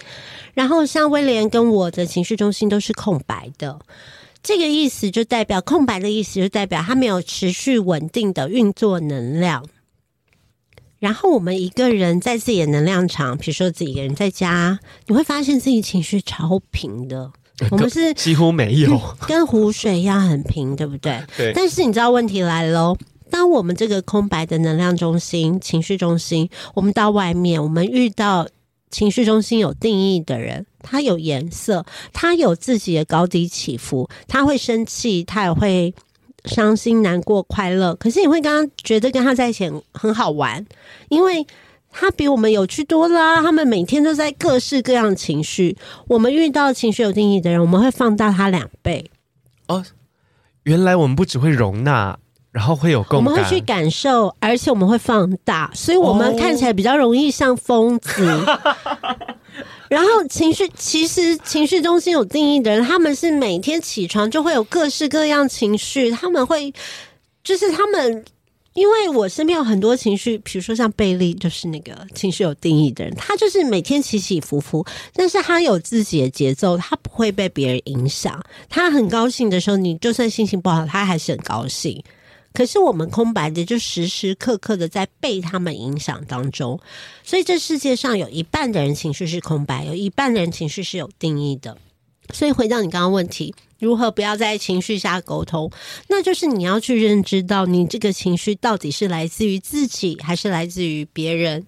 [0.54, 3.76] 然后像威廉跟我的情绪中心都是空白的，
[4.44, 9.64] 这个意思就代表空白的意思，就代表它没有持续稳定的运作能量。
[11.04, 17.30] 然后我们一个人在自己的能量场，比如说自己一个人在家，你会发现自己情绪超平的。
[17.70, 21.22] 我们是几乎没有， 跟湖水一样很平，对不对？
[21.36, 21.52] 对。
[21.54, 22.96] 但是你知道问题来喽，
[23.28, 28.48] 当我们这个空白的能量中心、情绪中心，我们到外面，我们遇到
[28.90, 35.94] 情绪中心有定义的人，他有颜色，他有自己的高低起伏，他会生气，他也会。
[36.44, 40.64] 伤心、难过、快乐，可是你会刚刚觉得跟他在一起很好玩，
[41.08, 41.46] 因为
[41.90, 43.36] 他比我们有趣多了。
[43.36, 45.76] 他们每天都在各式各样的情绪，
[46.08, 49.10] 我们遇到情绪有定义的人，我们会放大他两倍。
[49.68, 49.84] 哦，
[50.64, 52.18] 原来我们不只会容纳，
[52.52, 58.26] 然后会有共感，我们会去感受，而且我们会放大，所以我们看起来比较容易像疯子。
[58.28, 58.58] 哦
[59.88, 66.72] 然后情绪其实情绪中心有定义的人，他们是每天起床就会有各式各样情绪，他们会
[67.42, 68.24] 就是他们
[68.72, 78.42] 因为我身边有很多情绪，比如说像贝利，就是那个情绪有定义的人，他就是每天起起伏伏，但是他有自己的节奏，他不会被别人影响。
[78.68, 82.02] 他很高兴的时候，你就算心情不好，他还是很高兴。
[82.54, 86.80] 可是我们空白的，就时时刻刻的在被他们影响当中，
[87.24, 91.76] 所以这世界上有一半的人情绪是空白，有一半的人情绪是有定义的。
[92.32, 95.70] 所以回到你刚刚问题，如何不要在情绪下沟通？
[96.08, 101.66] 那就是你要去认知到，你这个情绪到底是来自于自己，还是来自于别人？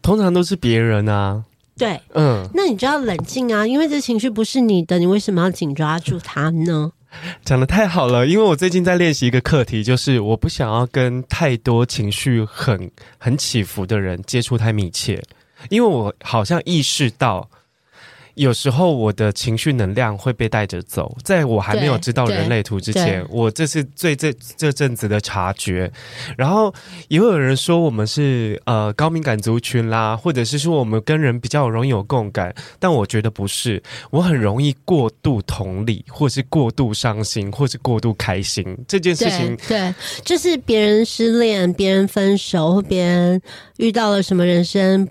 [0.00, 1.44] 通常都是别人啊。
[1.76, 6.92] 对，嗯，那你就要冷静啊，因为这情绪不是你的，你为什么要紧抓住它呢？
[7.44, 15.22] 讲得太好了，因为我最近在练习一个课题，就是我不想要跟太多情绪很很起伏的人接触太密切，
[15.70, 17.48] 因为我好像意识到。
[18.34, 25.90] 有时候我的情绪能量会被带着走，在我还没有知道人类图之前，我这是最这这阵子的察觉。
[26.36, 26.72] 然后
[27.08, 39.56] 也会有人说我们是呃高敏感族群啦，或者是说我们跟人比较容易有共感，但我觉得不是，我很容易过度同理，或是过度伤心，或是过度开心这件事情。
[39.68, 39.94] 对，对，
[40.24, 43.40] 就是别人失恋、别人分手、或别人
[43.76, 45.08] 遇到了什么人生。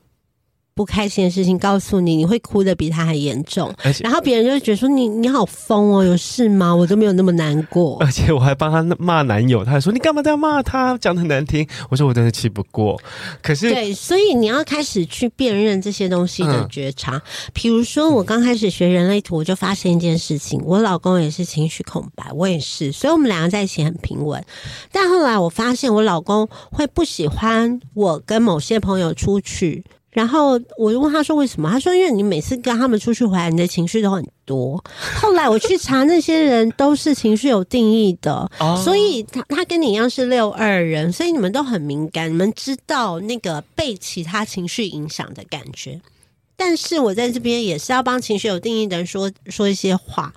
[0.75, 6.75] 不开心的事情告诉你，你会哭得比他还严重，然后别人就会觉得说你你好疯哦，有事吗？
[6.75, 11.67] 我都没有那么难过，而且我还帮他骂男友，他还说你干嘛这样骂他，讲的很难听。
[11.89, 12.99] 我说我真的气不过，
[13.41, 17.21] 可是对，所以你要开始去辨认这些东西的觉察。
[17.53, 24.43] 比、嗯、如说我刚开始学人类图，我就发现一件事情，我老公也是情绪空白，我也是，所以我们两个在一起很平稳。
[24.91, 29.83] 但后来我发现我老公会不喜欢我跟某些朋友出去。
[30.13, 31.69] 然后我就问他说为什么？
[31.69, 34.84] 他说因为你每次跟他们出去回来，你的情绪都很多。
[35.19, 38.49] 后来我去查，那些人都是情绪有定义的，
[38.84, 45.99] 所以他他跟你一样是六二人，所以你们都很敏感，你们知道那个被其他情绪影响的感觉。
[46.56, 50.32] 但是我在这边也是要帮情绪有定义的人说说一些话，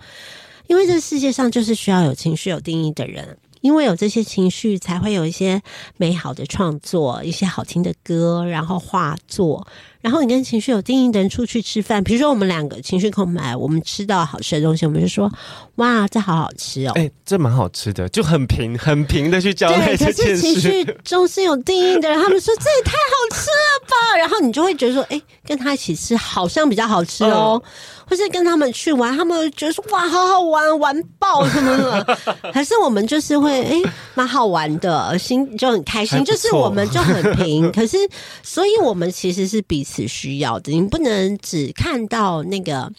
[0.67, 3.37] 因为这世界上就是需要有情绪有定义的人。
[3.61, 5.63] 因为有这些情绪，才会有一些
[5.97, 9.67] 美好的创作，一些好听的歌，然后画作。
[10.01, 15.31] 然后你跟情绪有定义的人出去吃饭，比如说我们两个情绪空白，我们吃到好吃的东西，我们就说
[15.77, 20.39] ：“哇，这好好吃哦！”哎、欸，这蛮好吃的，就很平 很平的去交代这件事。
[20.39, 24.19] 情绪中心有定义的人，他们说这也太好吃了吧？
[24.19, 27.61] 然后你就会觉得说：“哎、欸，跟他一起吃好像比较好吃哦。
[27.65, 27.71] 嗯”
[28.09, 32.19] 或是跟他们去玩，他们觉得说：“哇，好好玩，玩爆什么的。”
[32.55, 33.83] 还是我们就是会哎，
[34.15, 36.25] 蛮、欸、好玩的，心就很开心。
[36.25, 37.97] 就是我们就很平， 可是，
[38.45, 40.07] 所以我们其实是彼此。
[40.17, 42.91] 需要的，你不能只看到那个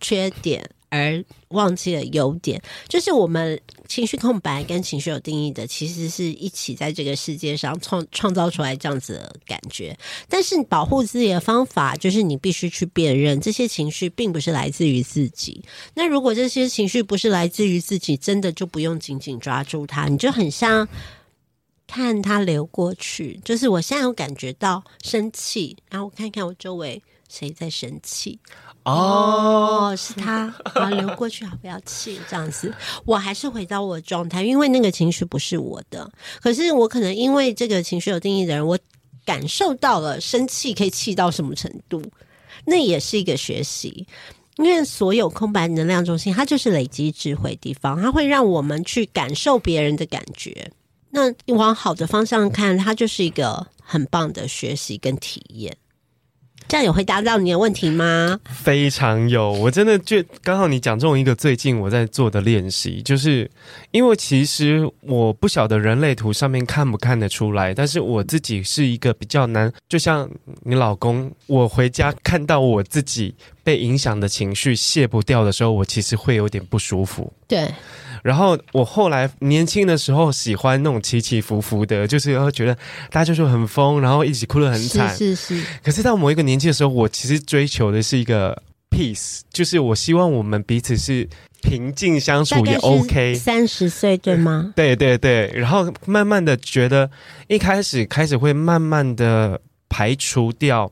[0.00, 2.62] 缺点而忘记了优点。
[2.88, 9.94] 就是我们情绪空白跟情绪有定义的，其实是一起在这个世界上创创造出来这样子的感觉。
[10.28, 15.62] 但是保护自己的方法，就是你必须去辨认这些情绪并不是来自于自己。
[15.94, 20.88] 那如果这些情绪不是来自于自己，真的就不用紧紧抓住它，你就很像。
[21.92, 28.38] 看它流过去，就是我现在有感觉到生气，然后我看看我周围谁在生气。
[28.84, 32.74] 哦，哦，是他，然后流过去，好，不要气，这样子，
[33.04, 38.78] 我还是回到我的状态，因为那个情绪不是我的，可是我可能因为这个情绪有定义的人，我
[39.26, 42.02] 感受到了生气可以气到什么程度，
[42.64, 44.06] 那也是一个学习，
[44.56, 50.72] 因为所有空白能量中心，它就是累积智慧的地方，它会让我们去感受别人的感觉。
[51.14, 55.76] 那你往好的方向看，它就是一个很棒的学习跟体验。
[56.68, 58.40] 这样有回答到你的问题吗？
[58.64, 63.50] 非常有，我真的就刚好你讲中一个最近我在做的练习，就是
[63.90, 70.26] 因为其实我不晓得人类图上面看不看得出来，但是我自己是一个比较难，就像
[70.62, 77.30] 你老公，我回家看到我自己被影响的情绪卸不掉的时候，我其实会有点不舒服。
[77.46, 77.68] 对。
[78.22, 82.74] 然后我后来年轻的时候喜欢那种起起伏伏的，就是会觉得
[83.10, 85.14] 大家就是很疯，然后一起哭得很惨。
[85.16, 85.66] 是是是。
[85.82, 91.28] 可是到某一个年纪的时候，我其实追求的是一个 peace，就是我希望我们彼此是
[91.62, 93.34] 平静相处也 OK。
[93.34, 94.72] 三十岁对吗？
[94.76, 95.50] 对对对。
[95.54, 97.10] 然后慢慢的觉得，
[97.48, 100.90] 一开始开始会慢慢的排除掉。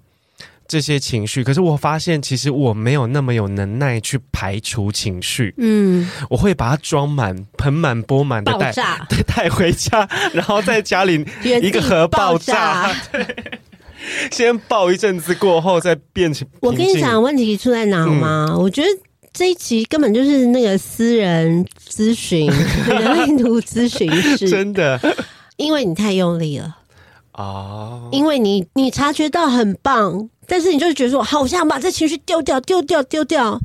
[0.71, 5.53] 这些情绪，可是我发现其实我没有那么有能耐去排除情绪。
[5.59, 11.27] 嗯，我会把它装满、盆满钵满的带带带回家，然后在家里
[11.61, 13.27] 一个核爆炸，爆炸对，
[14.31, 16.47] 先爆一阵子过后再变成。
[16.61, 18.47] 我跟你讲，问题出在哪吗？
[18.51, 18.89] 嗯，我觉得
[19.33, 22.49] 这一集根本就是那个私人咨询、
[22.87, 25.01] 人类图咨询室， 真的。
[25.57, 26.77] 因为你太用力了。
[27.41, 33.59] 哦，因为你你察觉到很棒，但是你就是觉得说，好想把这情绪丢掉，丢掉，丢掉。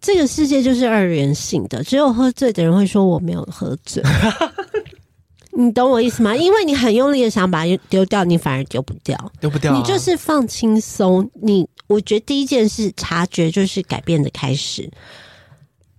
[0.00, 4.02] 这个世界就是二元性的，只有喝醉的人会说我没有喝醉。
[5.58, 6.36] 你懂我意思吗？
[6.36, 9.76] 因为你很用力的想把它丢掉，你反而丢不掉，丢不掉啊。
[9.76, 11.28] 你就是放轻松。
[11.42, 14.88] 你我觉得第一件事察觉就是改变的开始。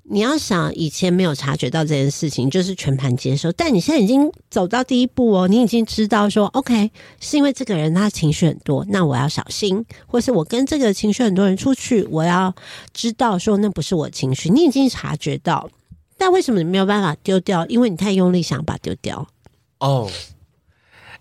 [0.10, 3.52] 你要想以前没有察觉到这件事情，就是全盘接受。
[3.52, 6.90] 但你现在已经走到第一步哦，你已经知道说，OK，
[7.20, 12.56] 是因为这个人他情绪很多，那我要小心；或是我跟这个情绪很多人出去，我要
[12.94, 14.50] 知道说那不是我情绪。
[14.50, 15.70] 你已经察觉到，
[16.18, 17.66] 但为什么你没有办法丢掉？
[17.68, 19.28] 因为你太用力想把它丢掉。
[19.80, 20.10] 哦，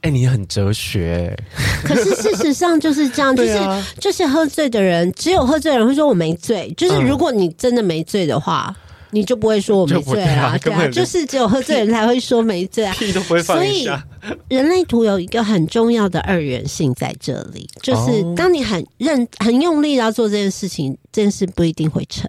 [0.07, 1.37] 哎，你很哲学。
[1.83, 6.73] 可是事实上就是这样， 就是、啊、就是喝醉的人，只有喝醉的人会说我没醉。
[6.77, 8.75] 就是如果你真的没醉的话。
[8.75, 8.83] 嗯
[9.13, 10.59] 你就不会说我没醉啊？
[10.59, 14.05] 对啊，就是只有喝醉人才会说没醉啊，屁都不会放一下。
[14.21, 22.29] 所以人类图有一个很重要的二元性在这里，就是当你很认很用力要做这件事情，这件事不一定会成。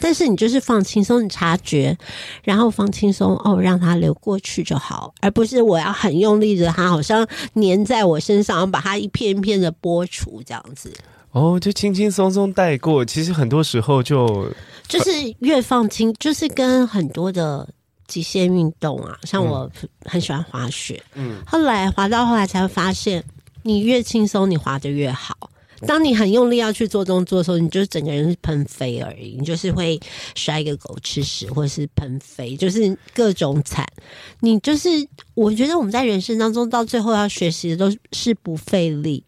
[0.00, 1.96] 但是你就是放轻松，你察觉，
[2.42, 10.92] 然后放轻松哦，让它流过去就好，而不是我要很用力的，它好像粘在我身上，把它一片一片的剥除这样子。
[11.32, 14.50] 哦，就轻轻松松带过，其实很多时候就
[14.88, 17.68] 就是越放轻，就是跟很多的
[18.06, 19.70] 极限运动啊，像我
[20.04, 23.22] 很喜欢滑雪，嗯，后来滑到后来才会发现，
[23.62, 25.36] 你越轻松，你滑的越好。
[25.86, 29.98] 当你很用力要去做动作的时候，你就整个人是喷飞而已，你就是会
[30.34, 33.86] 摔个狗吃屎，或者是喷飞，就是各种惨。
[34.40, 34.88] 你就是
[35.34, 39.22] 我觉得我们在人生当中到最后要学习的都是不费力。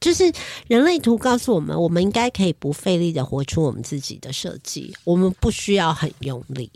[0.00, 0.32] 就是
[0.68, 6.70] 人类图告诉我们，我们应该可以不费力的活出我们自己的设计，我们不需要很用力。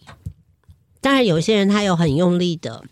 [1.00, 2.82] 当然，有些人他有很用力的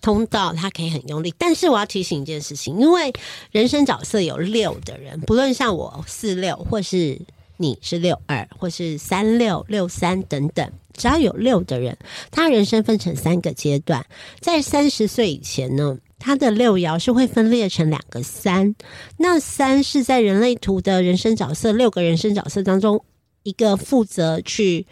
[0.00, 1.34] 通道，他可以很用力。
[1.38, 3.12] 但是我要提醒一件事情，因为
[3.50, 7.20] 人生角色有六的人，不论像我四六，或是
[7.56, 11.96] 你是六二，或是三六六三等等，只要有六的人，
[12.30, 14.04] 他人生分成三个阶段，
[14.40, 15.98] 在三十岁以前呢。
[16.22, 18.74] 它的六爻是会分裂成两个三，
[19.16, 23.02] 那三是在人类图的人生角色六个人生角色当中，
[23.42, 24.86] 一个负责去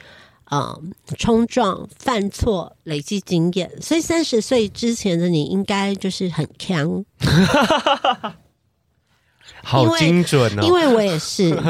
[0.50, 0.80] 呃
[1.16, 7.04] 冲撞、犯错、累积经验，所以三十岁之前的你应该就是很强，
[9.62, 11.54] 好精准哦，因为我也是。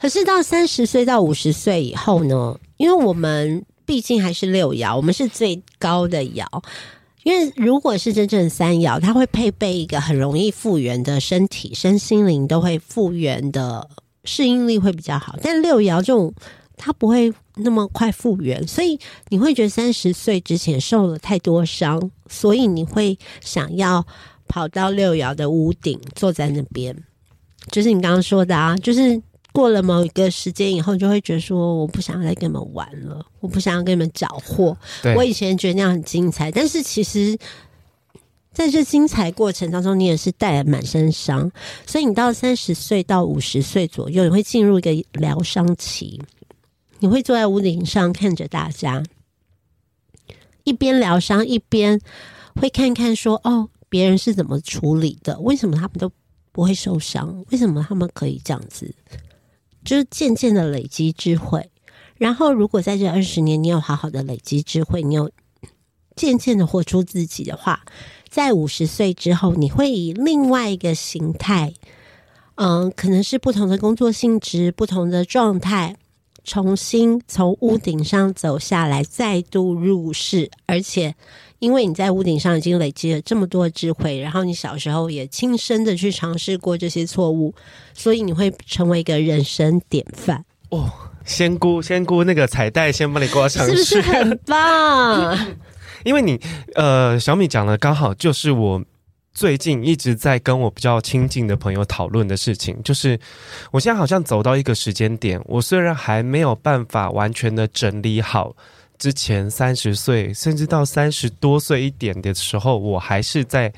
[0.00, 6.46] 可是到三十岁到五十岁以后呢，因为我们毕竟还是六爻，我们是最高的爻。
[7.22, 13.90] 因为如果是真正三爻，它会配备一个很容易复原的身体，身心灵都会复原的
[14.24, 15.36] 适应力会比较好。
[15.42, 16.32] 但六爻这种，
[16.82, 24.06] 它不会那么快复原，所以你会觉得三十岁之前受了太多伤，所以你会想要
[24.48, 26.96] 跑到六爻的屋顶，坐在那边，
[27.70, 29.22] 就是你刚刚说的啊，就是。
[29.52, 34.78] 过了某一个时间以后，就会觉得说我不想再跟你们玩了，我不想要跟你们搅和。
[35.16, 37.36] 我以前觉得那样很精彩，但是其实
[38.52, 41.50] 在这精彩过程当中，你也是带了满身伤。
[41.84, 46.22] 所以你到三十岁到五十岁左右，你会进入一个疗伤期。
[47.00, 49.02] 你会坐在屋顶上看着大家，
[50.64, 52.00] 一边疗伤，一边
[52.54, 55.38] 会看看说哦，别人是怎么处理的？
[55.40, 56.10] 为什么他们都
[56.52, 57.44] 不会受伤？
[57.50, 58.94] 为什么他们可以这样子？
[59.84, 61.70] 就是渐渐的累积智慧，
[62.16, 65.30] 然后如果在这二十年你有好好的累积智慧，你有
[66.14, 67.82] 渐渐的活出自己的话，
[68.28, 71.72] 在五十岁之后，你会以另外一个形态，
[72.56, 75.96] 嗯，可能是不同的工作性质、不同的状态，
[76.44, 81.14] 重新从屋顶上走下来，再度入世，而且。
[81.60, 87.54] 因为你在屋顶上已经累积了这么多智慧，然后你小时候也亲身的去尝试过这些错误，
[87.92, 90.42] 所以你会成为一个人生典范。
[90.70, 90.90] 哦，
[91.26, 95.36] 仙姑，仙姑，那个彩带先帮你挂上去，是不是很棒？
[96.02, 96.40] 因为你
[96.74, 98.82] 呃，小米讲的刚好就是我
[99.32, 103.18] 最近一直在跟我比较亲近的朋友讨论的事情，就是
[103.70, 108.54] 我现在好像走到一个时间点，我虽然还没有办法完全的整理好。
[108.98, 113.72] 之前三十岁，甚至到三十多岁一点的时候，我还是在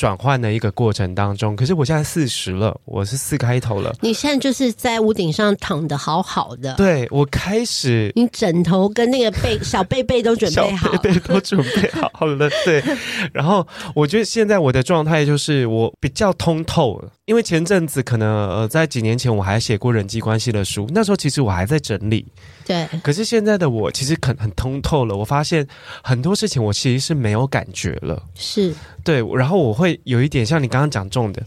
[0.00, 1.54] 转换的一个过程当中。
[1.54, 3.94] 可是我现在四十了，我是四开头了。
[4.00, 6.72] 你现在就是在屋顶上躺的好好的。
[6.76, 12.48] 对，我开始，你枕头跟那个被小被被都准备好，被被都准备好了。
[12.64, 12.82] 对，
[13.30, 22.24] 然后我觉得现在我的状态就是我比较通透了，因为前阵子可能呃在几年前我还写过人际关系的书，那时候其实我还在整理。
[22.64, 22.88] 对。
[23.02, 25.66] 可是现在的我其实很很通透了，我发现
[26.02, 28.22] 很多事情我其实是没有感觉了。
[28.34, 28.72] 是。
[29.02, 31.42] 对，然后我会有一点像你刚刚讲中的。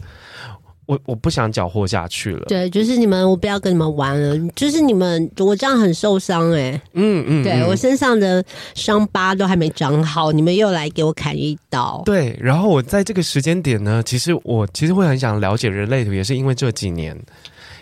[0.86, 2.44] 我我不想搅和下去了。
[2.46, 4.38] 对，就是你们，我不要跟你们玩了。
[4.54, 6.82] 就是你们，我这样很受伤哎、欸。
[6.92, 8.44] 嗯嗯，对，我身上的
[8.76, 12.02] 伤疤都还没长好，你们又来给我砍一刀。
[12.06, 17.18] 对，然后我在这个时间点呢，其实我其实会很想了解人类图，也是因为这几年，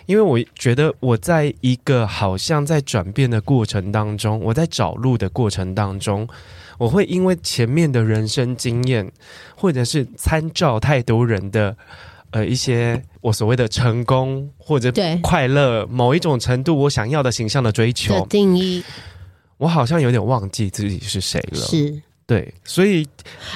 [0.06, 6.26] 因为我觉得我在一个好像在转变的过程当中，我在找路的过程当中，
[6.78, 9.10] 我会因为前面的人生经验，
[9.56, 11.76] 或者是参照太多人的。
[12.34, 18.82] 呃，一些我所谓的成功或者快乐，某一种程度我想要的形象的追求的定义，
[19.58, 21.60] 我好像有点忘记自己是谁了。
[21.60, 22.00] 是。
[22.32, 23.06] 对，所以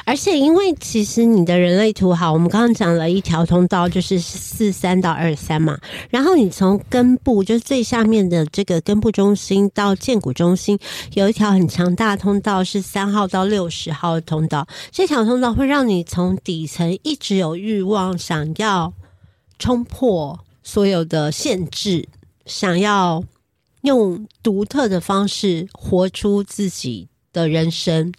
[0.05, 5.79] 而且因为其实你的人类图好，我们刚刚讲了一条通道，就是四三到二三嘛。
[6.11, 10.79] 然后你从根部，就是最下面的这个根部中心到荐骨中心，
[11.15, 14.69] 有一条很强大的通道，是三号到六十号的通道。
[14.91, 18.93] 这条通道会让你从底层一直有欲望，想要
[19.59, 22.07] 冲破所有的限制，
[22.45, 23.25] 想要
[23.81, 28.11] 用独特的方式活出自己的人生，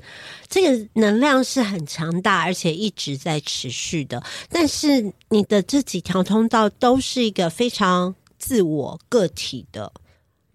[0.48, 4.22] 这个能量是很强大，而且一直在持续的。
[4.48, 9.92] 但是你的这几条通道都是一个非常自我个体的、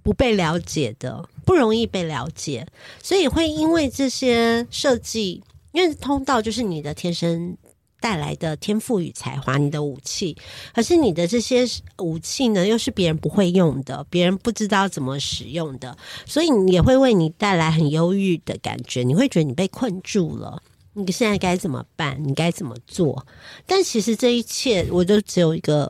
[0.05, 2.65] 不被了解的、不容易被了解，
[3.03, 5.43] 所以会因为这些设计，
[5.73, 7.57] 因为通道就是你的天生。
[8.03, 10.37] 带来的天赋与才华，你的武器，
[10.75, 11.65] 可是你的这些
[11.99, 15.97] 武器呢，又是别人不会用的，别人不知道怎么使用的，
[16.27, 20.61] 所以也会为你带来很忧郁的感觉，你会觉得你被困住了，
[20.95, 22.19] 你现在该怎么办？
[22.27, 23.25] 你该怎么做？
[23.65, 25.89] 但其实这一切，我都只有一个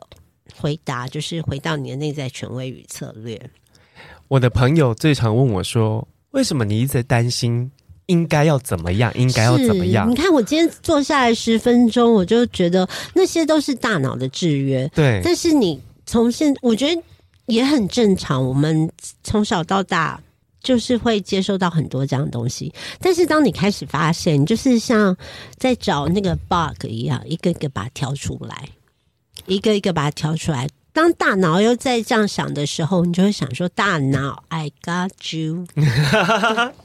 [0.55, 3.49] 回答，就是回到你的内在权威与策略。
[4.27, 7.71] 我的朋友最常问我说：“为什么你一直担心？”
[8.13, 9.11] 应该要怎么样？
[9.15, 10.07] 应该要怎么样？
[10.09, 14.87] 你看，我今天坐下来十分钟，我就觉得那些都是大脑的制约。
[14.93, 17.01] 对，但是你从现，我觉得
[17.47, 18.47] 也很正常。
[18.47, 18.89] 我们
[19.23, 20.21] 从小到大
[20.61, 25.17] 就是会接受到很多这样的东西，但是当你开始发现，你就是像
[25.57, 28.69] 在找那个 bug 一样，一个一个把它挑出来，
[29.47, 30.69] 一个一个把它挑出来。
[30.93, 35.65] 当大脑又在这样想的时候，你就会想说：“大脑，I got you。”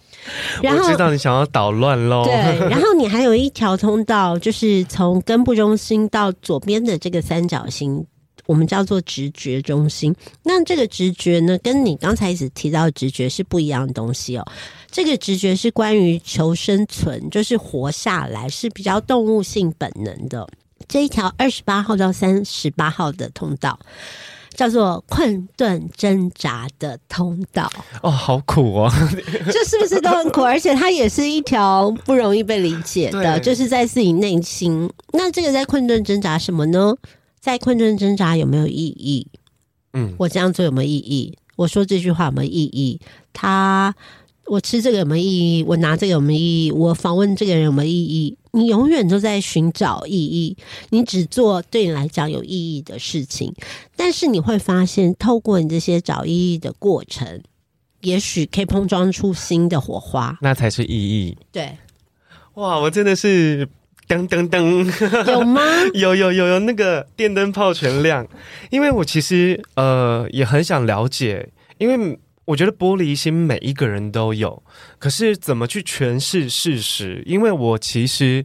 [0.63, 2.25] 然后我知道你想要捣乱喽。
[2.25, 2.35] 对，
[2.69, 8.05] 然后你还有一条通道，就是从根部中心到左边的这个三角形，
[8.47, 10.15] 我们叫做直觉中心。
[10.43, 14.47] 那这个直觉呢，跟你刚才一直提到的直觉是不一样的东西哦。
[14.91, 20.47] 这个直觉是关于求生存，就是活下来，是比较动物性本能的。
[20.87, 23.79] 这一条二十八号到三十八号的通道。
[24.59, 27.71] 叫做困顿挣扎的通道
[28.03, 28.93] 哦，好苦哦！
[29.53, 30.43] 这是不是都很苦？
[30.43, 34.91] 而且它也是一条不容易被理解的，就是在自己内心。
[35.13, 36.97] 那这个在困顿挣扎什么呢？
[37.39, 39.29] 在困顿挣扎有没有意义？
[39.93, 41.39] 嗯，我这样做有没有意义？
[41.55, 43.01] 我说这句话有没有意义？
[43.33, 43.95] 他，
[44.49, 45.63] 我吃这个有没有意义？
[45.63, 46.73] 我拿这个有没有意义？
[46.73, 48.37] 我访问这个人有没有意义？
[48.53, 50.57] 你永远都在寻找意义，
[50.91, 53.55] 你只做对你来讲有意义的事情，
[53.95, 57.43] 但是你会发现，透过你这些找意义的过程，
[58.01, 61.37] 也许可以碰撞出新的火花，那才是意义。
[61.53, 61.77] 对，
[62.55, 63.69] 哇，我真的是
[64.09, 65.61] 噔噔噔，有吗？
[65.93, 68.27] 有有有有，那个电灯泡全亮，
[68.71, 72.19] 因为我其实呃也很想了解，因为。
[72.49, 74.63] 我觉得玻璃心每一个人都有，
[74.99, 77.23] 可是怎么去诠释事实？
[77.27, 78.43] 因为我其实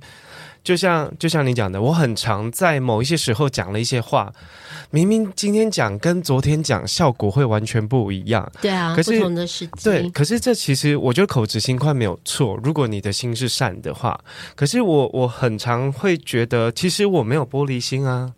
[0.62, 4.34] 就像就像你讲的，我很常在某一些时候讲了一些话，
[4.92, 8.52] 明明今天讲跟昨天讲效果会完全不一样。
[8.62, 9.86] 对啊，可是不同的时机。
[9.86, 14.20] 对，可是这其实我觉得口直心快没有错，如果你的心是善的话。
[14.54, 18.34] 可是我我很常会觉得，其实我没有玻璃心啊。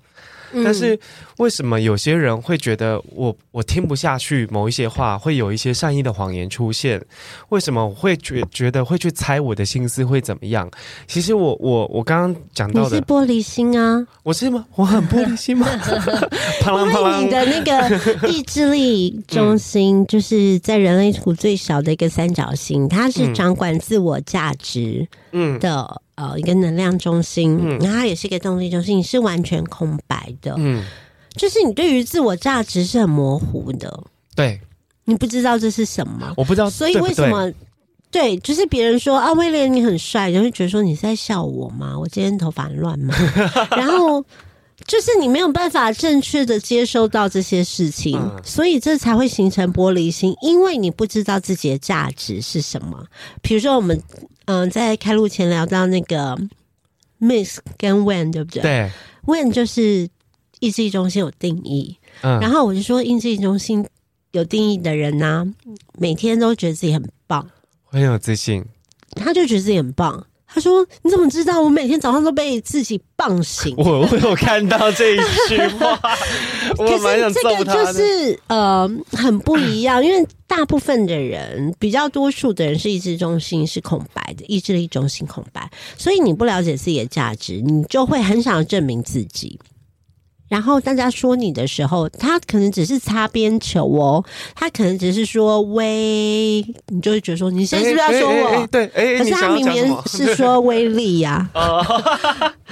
[0.63, 0.97] 但是
[1.37, 7.01] 为什么有些人会觉得我我听不下去某一些话，会有一些善意的谎言出现？
[7.49, 10.69] 为什么会觉觉得会去猜我的心思会怎么样？
[11.07, 14.05] 其实我我我刚刚讲到的，你是玻璃心啊？
[14.23, 14.65] 我是吗？
[14.75, 15.67] 我很玻璃心吗？
[16.65, 26.01] 因为你的那个 意志力中心就是在人类图最小的一个三角形，它是掌管自我价值嗯的。
[26.15, 30.83] 呃，一个能量中心，然后它也是一个动力中心，你是完全空白的，嗯，
[31.35, 34.03] 就是你对于自我价值是很模糊的，
[34.35, 34.59] 对，
[35.03, 37.51] 你不知道这是什么，我不知道，所以为什么？
[38.11, 41.99] 对，就是别人说啊，威廉你很帅，就会觉得说你是在笑我吗？
[41.99, 43.13] 我今天头发很乱吗？
[43.75, 44.23] 然后
[44.87, 53.03] 就是你没有办法正确的接收到这些事情，嗯、所以这才会形成玻璃心，因为你不知道自己的价值是什么。
[53.41, 53.99] 比如说，我们
[54.45, 56.37] 嗯、呃、在开录前聊到那个
[57.19, 58.61] Miss 跟 When，对不对？
[58.61, 58.91] 对
[59.25, 60.07] ，When 就是
[60.59, 63.83] 意志力中心有定义，嗯，然后我就说意志力中心
[64.33, 65.47] 有定义的人呢、啊，
[65.97, 67.49] 每天都觉得自己很棒，
[67.85, 68.63] 很有自信，
[69.15, 70.25] 他就觉得自己很棒。
[70.55, 71.61] 他说：“你怎么知道？
[71.61, 73.75] 我每天早上都被自己棒醒。
[73.77, 75.99] ”我我有看到这一句话，
[76.79, 77.65] 我蛮想揍他的。
[77.65, 89.59] 可是这个就是呃很不一样，因为大部分的人，比较多数的人是意志中心是空白的，意志力中心空白，所以你不了解自己的价值，你就会很想证明自己。
[90.47, 94.23] 然后大家说你的时候，他可能只是擦边球哦，
[94.55, 98.67] 他可能只是说威，你就会觉得说你现在是不是要说我？
[98.67, 98.87] 对，
[99.17, 101.81] 可是他明明是说威力呀、啊，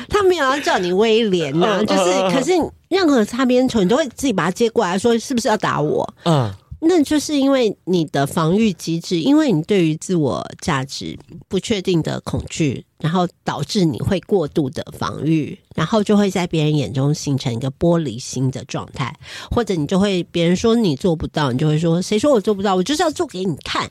[0.07, 2.51] 他没有要叫你威廉呐、啊，就是，可是
[2.89, 6.07] 任何擦边球，你都会自己把他接过来说，是不是要打我？
[6.25, 6.53] 嗯。
[6.85, 11.17] 那就是因为你的防御机制，因为你对于自我价值
[11.47, 19.17] 不确定的恐惧，然后导致你会过度的防御，然后就会在别人眼中形成一个玻璃心的状态，
[19.49, 22.75] 或者你就会别人说你做不到，你就会说谁说我做不到？
[22.75, 23.89] 我就是要做给你看。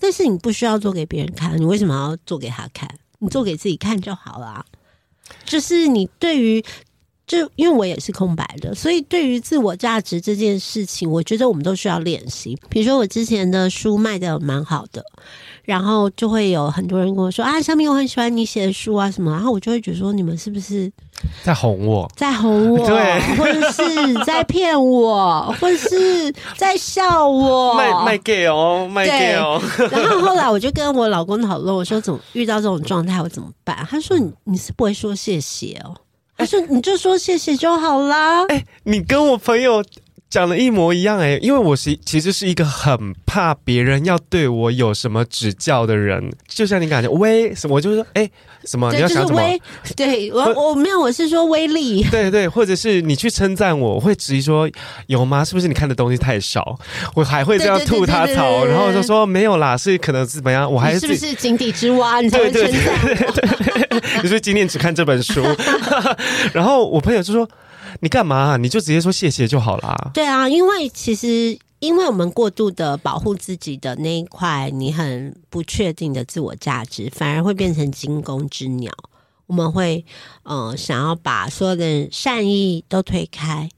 [0.00, 2.92] 但是你不需要做给别人看，你为什么要做给他看？
[3.20, 4.66] 你做给自己看就好了。
[5.44, 6.64] 就是你对于。
[7.32, 12.54] 就因为我也是空白的，所以对于自我价值这件事情，我觉得我们都需要练习。
[12.68, 15.02] 比如说，我之前的书卖的蛮好的，
[15.64, 20.92] 然后就会有很多人跟我说啊，小米，我很喜欢你写的书啊什么，然后我就会觉得说，你们是不是
[21.42, 29.58] 在哄我，在哄我， 对，或者是在骗我，或者是在笑我， 卖卖 gay 哦，卖 gay 哦。
[29.90, 33.86] 然后后来我就跟我老公讨论，我说怎么遇到这种状态我怎么办？
[33.88, 35.96] 他说你你是不会说谢谢哦。
[36.42, 39.82] 不是：“你就说谢谢就好啦。”哎，你跟我朋友
[40.32, 48.26] 讲的一模一样哎，因为我是其实是一个很怕别人要对我有什么指教的人，就像你感觉威什么，我就说哎
[48.64, 49.42] 什么你要想什么？
[49.94, 52.02] 对 我我没有，我是说威力。
[52.10, 54.66] 对对，或者是你去称赞我，我会质疑说
[55.06, 55.44] 有吗？
[55.44, 56.78] 是不是你看的东西太少？
[57.14, 60.72] 我还会这样吐他槽，然后就说没有啦，是可能是怎么样？
[60.72, 62.22] 我还是是不是井底之蛙？
[62.22, 64.00] 你才会称赞。
[64.24, 65.44] 你是今天只看这本书，
[66.54, 67.46] 然后我朋友就说
[68.02, 68.56] ：“你干嘛？
[68.56, 78.92] 你就直接说谢谢就好啦。”对啊，因为其实因为我们过度的保护自己的那一块，你很不确定的自我价值，反而会变成惊弓之鸟。
[79.46, 80.04] 我们会
[80.42, 83.68] 呃想要把所有的善意都推开。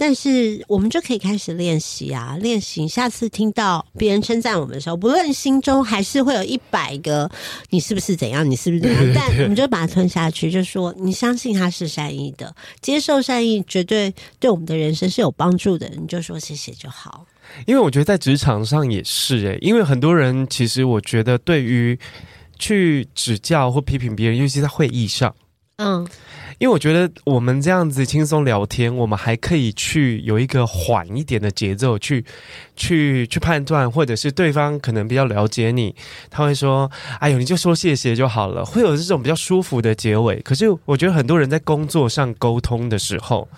[0.00, 2.88] 但是我们就可以开始练习啊，练习。
[2.88, 7.30] 下次听到别人称赞我们的时候，不论心中还是会有一百个
[7.68, 15.86] 你是不是怎样，你是不是怎样， 但我们就把它吞下去，就说你相信他是善意的，接受善意，绝对对我们的人生是有帮助的。
[15.90, 17.26] 你就说谢谢就好。
[17.66, 21.98] 因为我觉得在职场上也是诶，因为很多人其实我觉得对于
[22.58, 25.34] 去指教或批评别人，尤其在会议上，
[25.76, 26.08] 嗯。
[26.60, 32.22] 因为我觉得我们这样子轻松聊天，我们还可以去有一个缓一点的节奏去，
[32.76, 35.96] 去去判断，或者是对方可能比较了解你，
[36.28, 40.38] 他会说：“哎呦，你就说谢谢就好了。”会有这种比较舒服的结尾。
[40.42, 43.48] 可是我觉得很多人在工作上沟通的时候，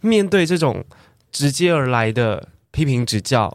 [0.00, 0.82] 面对这种
[1.30, 3.54] 直接而来的批评指教。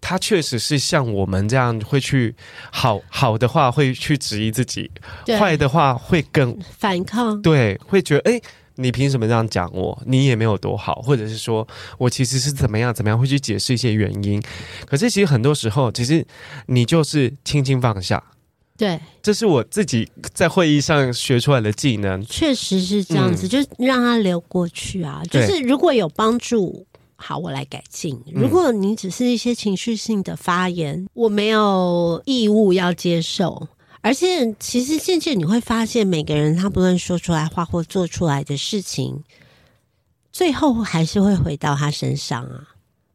[0.00, 2.34] 他确实是像我们这样会去
[2.70, 4.90] 好好的话会去质疑自己，
[5.38, 8.40] 坏的话会更反抗，对，会觉得哎，
[8.76, 10.00] 你凭什么这样讲我？
[10.06, 11.66] 你也没有多好，或者是说
[11.98, 14.42] 我其实是怎么样怎么样，会去解释一些原因。
[14.86, 16.24] 可是其实很多时候，其实
[16.66, 18.22] 你就是轻轻放下。
[18.76, 25.20] 对，这是我自己在会议上学出来的技能，确实是这样子，嗯、就让它流过去啊。
[25.28, 26.86] 就是如果有帮助。
[27.20, 28.22] 好，我来改进。
[28.32, 33.66] 如果你只是一些情绪性的发言，嗯、我没有义务要接受。
[34.00, 39.24] 而且，其实渐渐你会发现，每个人他不论说出来话或做出来的事情，
[40.30, 42.68] 最后还是会回到他身上啊。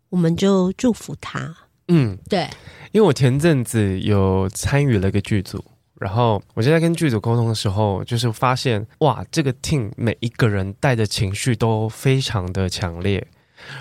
[0.10, 1.56] 我们就祝福他。
[1.88, 2.50] 嗯，对。
[2.92, 5.64] 因为我前阵子有参与了一个剧组，
[5.96, 13.26] 然后我就在跟剧组沟通的时候，就是发现哇，这个 team 每一个人带的情绪都非常的强烈。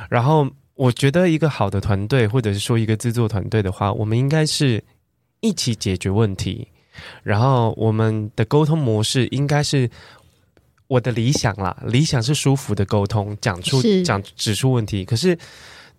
[0.09, 4.83] 然后我觉得一个好的团队，或者是说一个制作团队的话，我们应该是
[5.41, 6.69] 一起解决问题。
[7.23, 9.89] 然后我们的沟通模式应该是
[10.89, 15.03] 我的理想啦，理想是舒服的沟通，讲出讲指出问题。
[15.05, 15.37] 可是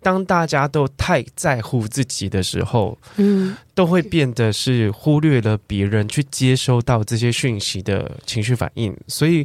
[0.00, 8.96] 当大家都太在乎自己的时候，嗯，都会变得是忽略了别人去接收到这些讯息的情绪反应。
[9.08, 9.44] 所以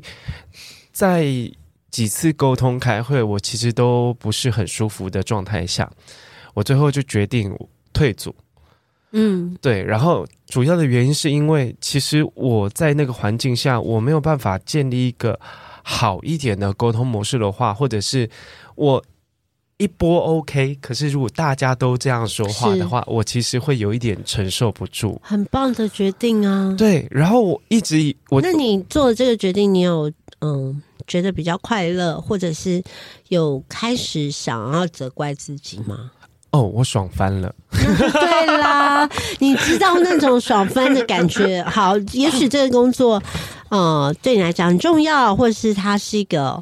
[0.91, 1.25] 在
[1.91, 5.91] 几次沟通开会，我其实都不是很舒服的状态下，
[6.53, 7.53] 我最后就决定
[7.93, 8.33] 退组。
[9.11, 9.83] 嗯，对。
[9.83, 15.39] 然后主要的原因是因为，其实我在那个环境下，我没有办法建立一个
[15.81, 18.29] 好一点的沟通模式的话，或者是
[18.75, 19.03] 我
[19.77, 25.19] 一波 OK，可是如果大家都这样说话的话，我其实会有一点承受不住。
[25.23, 26.75] 很棒的决定啊！
[26.77, 27.07] 对。
[27.09, 30.11] 然后我一直以我，那你做的这个决定，你有
[30.41, 30.79] 嗯
[31.09, 32.81] 觉得比较快乐，或者是
[33.27, 36.11] 有开始想要责怪自己吗？
[36.51, 37.53] 哦，我爽翻了。
[37.69, 39.07] 对啦，
[39.39, 41.61] 你知道那种爽翻的感觉。
[41.63, 43.21] 好，也许这个工作，
[43.69, 46.59] 呃，对你来讲很重要，或者是它是一个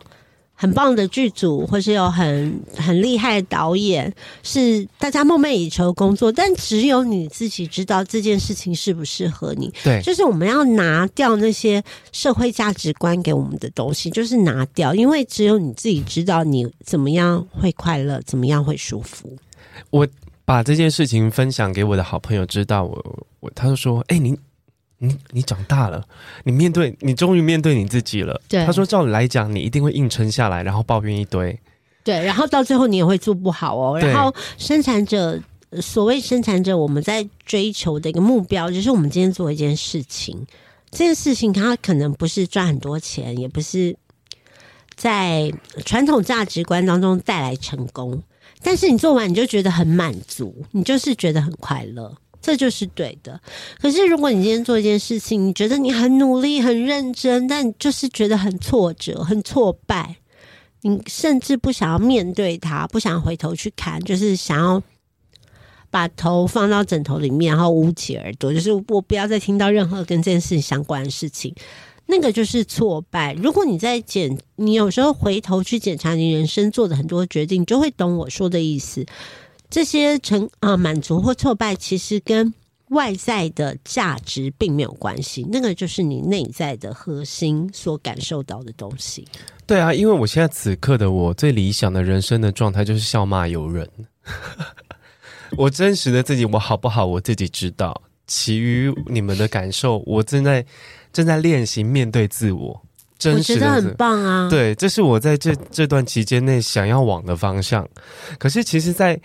[0.60, 6.32] 很棒的剧组，或是有很很厉害的导演，是大家梦寐以求的工作。
[6.32, 9.72] 但只有你自己知道这件事情适不适合你。
[9.84, 11.82] 对，就是我们要拿掉那些
[12.12, 19.38] 社会价值观给我们的东西，就是拿掉，因为只有你自己知道你怎么样会快乐，怎么样会舒服。
[19.92, 20.08] 我
[20.44, 24.36] 把这件事情分享给我的好朋友知道，我我他就说：“哎、欸，你
[25.00, 26.04] 你你长大了，
[26.44, 31.58] 你面对你终于面对你自己了。”对，他说：“照理来讲，你一定会硬撑下来，然后抱怨一堆。”
[32.04, 34.00] 对，然后到最后你也会做不好哦。
[34.00, 35.38] 然后生产者，
[35.82, 40.48] 所谓生产者，我们在追求的一个目标，就是我们今天做一件事情，
[40.90, 43.94] 这件事情它可能不是赚很多钱，也不是
[44.96, 45.52] 在
[45.86, 48.24] 传统价值观当中带来成功。
[48.64, 52.16] 但是你做完你就觉得很满足，你就是觉得很快乐，
[52.48, 53.38] 这就是对的。
[53.78, 60.16] 可是如果你今天做一件事情，你觉得你很努力、很认真，但你就是觉得很挫折、很挫败，
[60.84, 64.82] 你甚至不想要面对它，不想回头去看，就是想要
[65.90, 71.54] 把头放到枕头里面，然后捂起耳朵，就是我不要再听到任何跟这件事情相关的事情。
[72.06, 73.34] 那个就是挫败。
[73.34, 79.06] 如果你在检，你有时候回头去检查你人生做的很多决定，你就会懂我说的意思。
[79.70, 82.54] 这些成啊满足或挫败，其实跟
[82.90, 85.46] 外在的价值并没有关系。
[85.52, 89.28] 那个就是你内在的核心所感受到的东西。
[89.66, 93.90] 对啊，因为我现在此刻的我最理想的人生的状态就是笑骂由人。
[95.58, 98.02] 我真实的自己，我好不好，我自己知道。
[98.26, 100.66] 其余你们的感受，我正在。
[101.14, 102.80] 正在练习面对自我，
[103.18, 104.48] 真实的，我觉得很棒啊！
[104.50, 107.88] 对，这是我在这这段期间内想要往的方向。
[108.38, 109.20] 可是，其实在，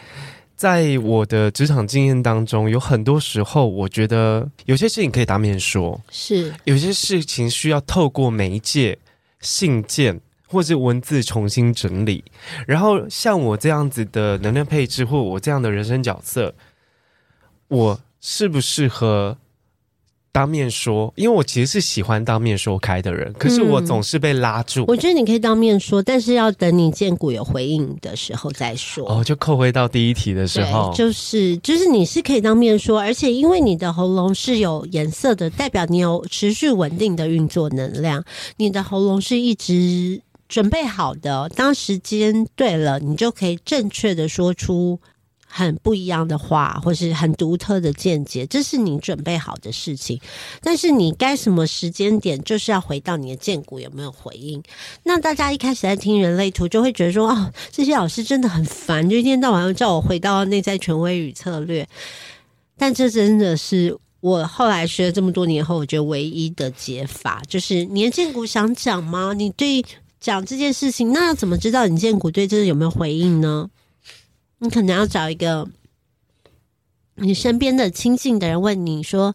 [0.57, 8.97] 在在我的职场经验当中，有很多时候，我觉得有些事情可以当面说，是有些事情需要透过媒介、
[9.41, 12.25] 信件或者文字重新整理。
[12.67, 16.55] 然后，像我这样子的能量配置，或我这样的人生角色，
[17.69, 19.37] 我适不适合？
[20.33, 24.81] 当面说，因为我其实是喜欢当面说开的人，可是我总是被拉住。
[24.85, 29.07] 嗯，我觉得你可以当面说，但是要等你见骨有回应的时候再说。
[29.07, 38.25] 哦，就扣回到第一题的时候，就是就是你是可以当面说，而且因为你的喉咙是有颜色的，代表你有持续稳定的运作能量，
[38.57, 44.99] 你的喉咙是一直准备好的，当时间对了，你就可以正确的说出。
[45.55, 50.19] 很不一样的话，或是很独特的见解，这是你准备好的事情。
[50.63, 54.63] 但是你该什么时间点，就是要回到你的荐骨有没有回应。
[55.03, 61.87] 那大家一开始在听人类图，就会觉得说，哦，这些老师真的很烦，就一天到晚要叫我回到内在权威与策略。
[62.79, 69.35] 但这真的是我后来学了这么多年后，我觉得唯一的解法，就是你的荐骨想讲吗？
[69.35, 69.85] 你对
[70.19, 73.69] 讲这件事情，那要怎么知道你荐骨对这个有没有回应呢？
[74.63, 75.69] 你可能要找一个
[77.17, 79.35] 你身边的亲近的人问你说：“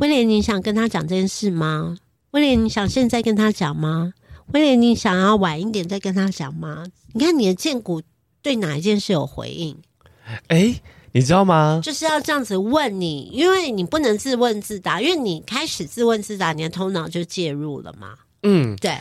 [0.00, 1.96] 威廉，你想跟他讲这件事吗？
[2.32, 4.12] 威廉，你想现在跟他讲吗？
[4.52, 8.02] 威廉，你想要晚一点再跟他讲吗？”你看你的荐股
[8.42, 9.78] 对哪一件事有回应？
[10.48, 11.80] 诶，你知道吗？
[11.80, 18.14] 就是要这样子问你，因为你不能自问自答，因为你开始自问自答，你的头脑就介入了嘛。
[18.48, 18.96] 嗯，对，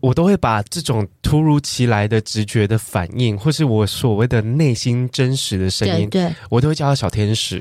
[0.00, 6.34] 我都会把这种突如其来的直觉的反应，或是我所谓的内心真实的声音，对，对。
[6.50, 7.60] 我都会叫他小天使，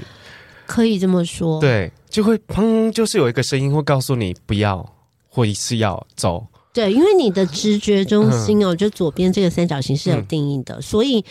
[0.67, 4.87] 可以这么说，对，就会砰，就是有一个声音会告诉你不要，
[5.27, 11.25] 或是要走，对，因为你的直觉中心哦，嗯、就左边这个三角形是有定义的，嗯、所以，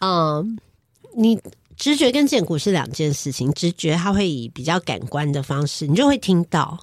[0.00, 0.46] 嗯、呃，
[1.16, 1.40] 你
[1.76, 6.76] 直觉跟荐骨是两件事情，直觉它会以比较感官的方式，你就会听到。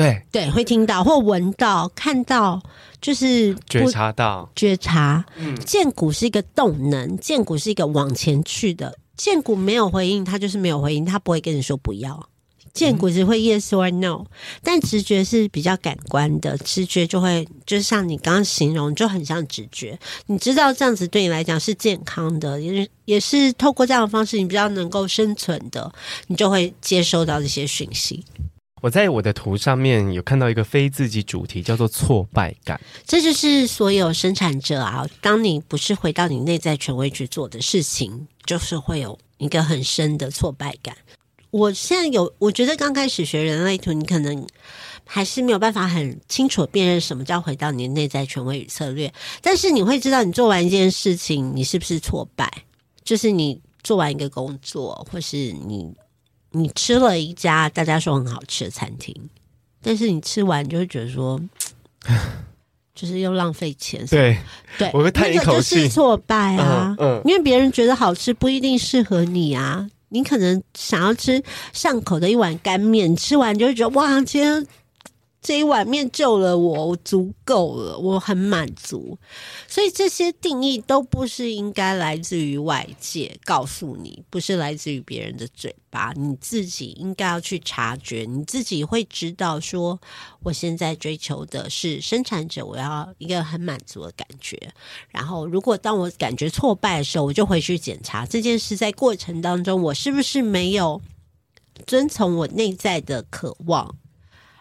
[0.00, 2.60] 对对，会听到或闻到、看到，
[3.00, 5.24] 就是觉察到觉察。
[5.36, 8.96] 嗯，荐骨是一个动能，荐骨是一个往前去的。
[9.16, 12.28] 荐骨没有回应，它就是没有回应，它不会跟你说不要。
[12.72, 14.24] 荐骨只会 yes or no，
[14.62, 19.98] 但直觉是比较感官的，直觉就会就像你刚刚形容，就很像直觉。
[20.26, 25.92] 你知道这样子对你来讲是健康的，也是也是透过这样的方式，你比较能够生存的，
[26.28, 28.24] 你就会接收到这些讯息。
[28.80, 32.80] 我在我的图上面有看到一个非自己主题，叫做挫败感。
[33.06, 40.96] 这就是所有生产者啊，当你不是回到你内在权威去做的事情，就是会有一个很深的挫败感。
[41.50, 44.46] 我现在有，我觉得刚开始学人类图，你可能
[45.04, 49.12] 还是没有办法很清楚辨认什么叫回到你的内在权威与策略，
[49.42, 52.48] 但是你会知道，你做完一件事情，你是不是挫败？
[53.02, 55.92] 就是你做完一个工作，或是你
[56.52, 59.14] 你吃了一家大家说很好吃的餐厅，
[59.82, 61.40] 但是你吃完就会觉得说，
[62.94, 64.04] 就是又浪费钱。
[64.06, 64.36] 对
[64.78, 69.88] 对，我会叹一口气，是挫败啊，嗯，嗯，因为别人觉得好吃不一定适合你啊。
[70.12, 71.40] 你可能想要吃
[71.72, 74.66] 上口的一碗干面，吃完就会觉得哇，今天。
[75.42, 79.18] 这一碗面救了我，我足够了，我很满足。
[79.66, 89.98] 所以这些定义都不是应该来自于外界告诉你，不是来自于别人的嘴巴，你自己应该要去察觉，你自己会知道说，
[90.42, 94.58] 我现在追求的是生产者，我要一个很满足的感觉。
[95.08, 101.00] 然后，如果当我感觉挫败的时候，我就回去检查这件事在过程当中，我是不是没有
[101.86, 103.96] 遵从我内在的渴望。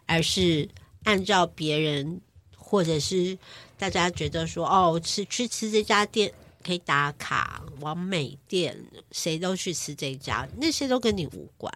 [0.09, 0.67] 而是
[1.03, 2.19] 按照别人，
[2.57, 3.37] 或者是
[3.77, 6.31] 大家觉得说，哦，吃去吃这家店
[6.65, 8.75] 可以打卡，完美店
[9.11, 11.71] 谁都去吃这家，那些都跟你无关。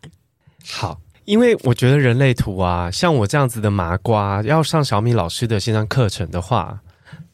[0.65, 6.81] 好，因为我觉得人类图啊，像我这样子的麻瓜，要上小米老师的线上课程的话，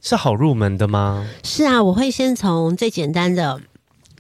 [0.02, 1.26] 是好入门的吗？
[1.46, 3.62] 是啊，我会先从最简单的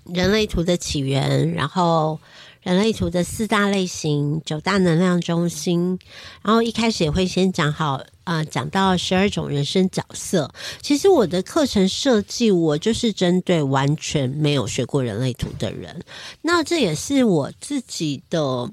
[0.05, 2.17] 人类图的起源，然后。
[2.61, 5.97] 人类图的四大类型、九大能量中心，
[6.43, 7.93] 然后一开始也会先讲好，
[8.25, 10.53] 啊、呃，讲到十二种人生角色。
[10.81, 16.03] 其实我的课程设计，我就是针对完全没有学过人类图的人。
[16.41, 18.69] 那这也是我自己的，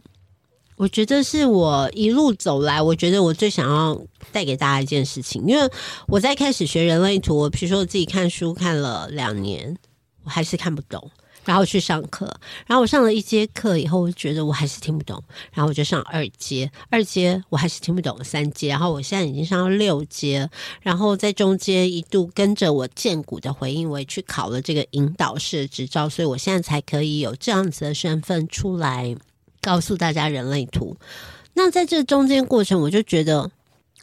[0.76, 3.98] 我觉得是我一路走来，我觉得我最想要
[4.32, 5.44] 带给大家一件事情。
[5.46, 5.70] 因为
[6.08, 9.76] 我在开始学人类图，我比如说我自己看书看了两年，
[10.24, 11.08] 我还是看不懂。
[11.46, 12.26] 然后去上课，
[12.66, 15.22] 然后我上了一节课以后，我觉得我还是听不懂，
[15.52, 20.50] 然后我就上二阶，二阶我还是听不懂，三阶，然后我现在已经上到六阶，
[20.82, 29.16] 然后在中间一度跟着我荐骨的回应，我也去考了这个引导师的执照，所以我现在才可以有这样子的身份出来
[29.62, 30.96] 告诉大家人类图。
[31.54, 33.50] 那在这中间过程，我就觉得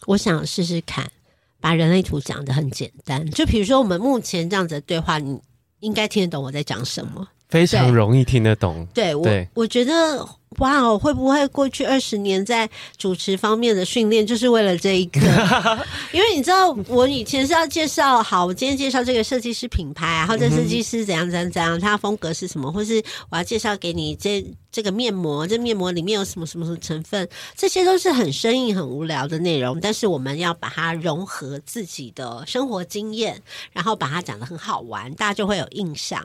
[0.06, 1.12] 我想试试看，
[1.60, 5.40] 把人类图讲得很简单，就比如说我们目前这样子的对话，你
[5.84, 7.28] 应该听得懂我在讲什么。
[7.54, 8.84] 非常容易听得懂。
[8.96, 10.28] 对，对我，我觉得
[10.58, 15.20] 哇哦，会不会过去二十年在主持方面的训练，就是为了这一个？
[16.12, 29.80] 因为你知道，我以前是要介绍，好，我今天介绍这个设计师品牌，然后这设计师怎样怎样怎样，他风格是什么，或是我要介绍给你这这个面膜，这面膜里面有什么什么什么成分，这些都是很生硬、很无聊的内容。
[29.80, 33.42] 但是我们要把它融合自己的生活经验，
[33.72, 36.24] 然后把它讲得很好玩，大家就会有印象。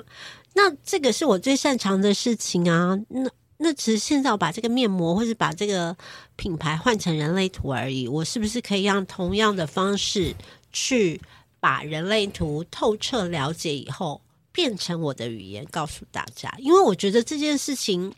[0.54, 2.98] 那这个是我最擅长的事情啊！
[3.08, 5.96] 那那其实现在我把这个面膜或是把这个
[6.36, 10.34] 品牌换成人类图而已，我是不是可以让同样的方式
[10.72, 11.20] 去
[11.60, 14.20] 把人类图透彻了解以后，
[14.52, 16.52] 变成我的语言告诉大家？
[16.58, 18.12] 因为我觉得这件事情。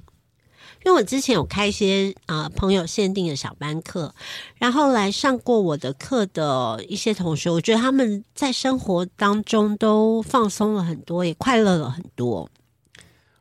[0.84, 4.14] 因为我之前有开一些啊、朋友限定的小班课，
[4.56, 12.50] 然后来上过我的课的一些同学，我觉得他们在生活当中都放松了很多，也快乐了很多。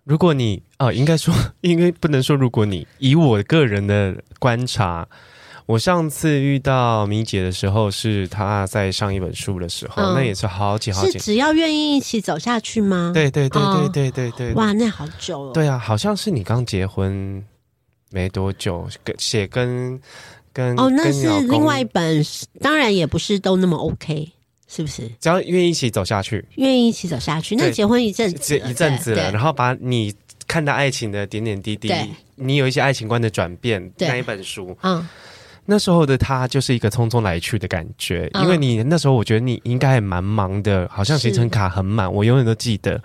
[0.03, 5.07] 如果你啊、呃，应该说， 应该不能说，如果你以我个人的观察。
[5.69, 11.11] 我上次遇到米姐的时候，是她在上一本书的时候，嗯、那也是好几好几。
[11.11, 13.11] 是只要愿意一起走下去吗？
[13.13, 14.53] 对对对对对对对。
[14.55, 15.53] 哇，那好久了。
[15.53, 17.45] 对啊，好像是你刚结婚
[18.09, 20.01] 没多久，跟写跟
[20.51, 22.25] 跟哦，那是另外一本，
[22.59, 24.27] 当然也不是都那么 OK，
[24.67, 25.07] 是不是？
[25.19, 30.11] 只要愿意一起走下去，愿意一起走下去，那结婚一阵子，一阵子了，然后把你
[30.47, 31.93] 看到爱情的点点滴滴，
[32.33, 35.07] 你有一些爱情观的转变，那一本书，嗯。
[35.71, 42.99] 那时候的他就是一个匆匆来去的感觉，因为你那时候我觉得你应该也蛮忙的，好像行程卡很满，我永远都记得，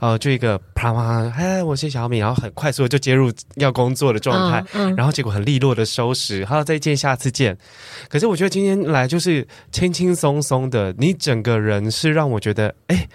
[0.00, 4.64] 呃，就一个啪啪，哎，我是小米，然后很快速的就接入要工作的状态，
[4.96, 7.56] 然后结果很利落的收拾，好，再见，下次见。
[8.08, 13.06] 可是我觉得今天来就是轻轻松松的，你整个人是让我觉得，哎，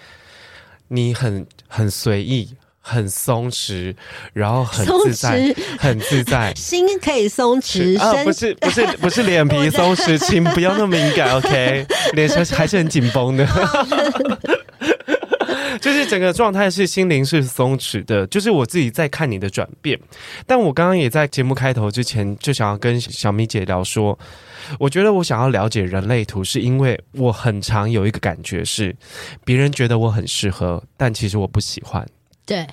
[0.88, 2.48] 你很很随意。
[2.88, 3.92] 很松弛，
[4.32, 13.44] 然后很自在，很自在， 心可以松弛，啊，不是不是 不是脸皮松弛，请不要那么敏感， OK，脸上还是很紧绷的。
[15.80, 19.98] 就是整个状态是心灵是松弛的，就是我自己在看你的转变。
[20.46, 24.16] 但我刚刚也在节目开头之前就想要跟小米姐聊说，
[24.78, 28.94] 我觉得我想要了解人类图，是因为我很常有一个感觉是，
[29.44, 32.06] 别人觉得我很适合，但其实我不喜欢。
[32.46, 32.66] 对。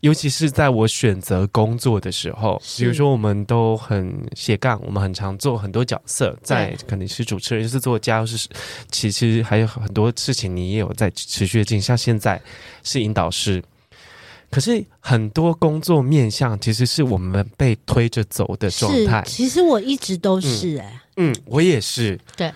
[0.00, 8.46] 尤其是在我选择工作的时候，比如说我们都很斜杠，我们很常做很多角色，在可能是主持人，是作家，是
[8.90, 11.80] 其实还有很多事情，你也有在持续的进。
[11.80, 12.40] 像现在
[12.84, 13.60] 是引导师，
[14.50, 19.24] 可是很多工作面向其实是我们被推着走的状态。
[19.26, 22.20] 其实我一直都是哎、欸嗯，嗯，我也是。
[22.36, 22.52] 对，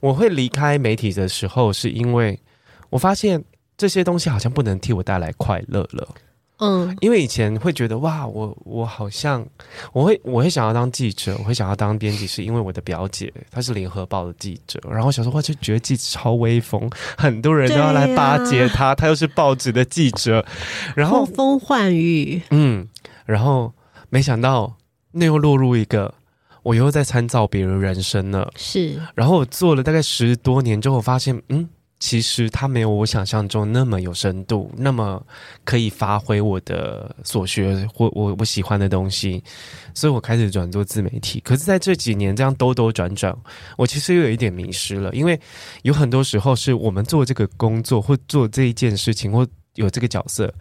[0.00, 2.40] 我会离开媒体的时候，是因为
[2.88, 3.44] 我发现
[3.76, 6.08] 这些东西好像不能替我带来快乐了。
[6.58, 9.44] 嗯，因为以前会觉得哇，我我好像
[9.92, 20.46] 我会我会想要当记者，我会想要当编辑，是因为我的表姐她是联合报的记者，然后小时候就觉得记者超威风，很多人都要来巴结她，她、啊、又是报纸的记者，
[20.94, 22.86] 然后呼风唤雨，嗯，
[23.26, 23.72] 然后
[24.08, 24.76] 没想到
[25.10, 26.14] 那又落入一个
[26.62, 31.68] 我又在参照别人人生了，是，然后我做了大概十多年之后，发现嗯。
[32.02, 35.24] 其实它没有我想象中那么有深度，那么
[35.62, 39.40] 可以发挥我的所学或我我喜欢的东西，
[39.94, 41.38] 所以我开始转做自媒体。
[41.44, 43.32] 可是在这几年这样兜兜转转，
[43.76, 45.38] 我其实又有一点迷失了，因为
[45.82, 49.46] 有很多时候是我们做这个工作或做这一件事情或
[49.76, 50.52] 有这个角色，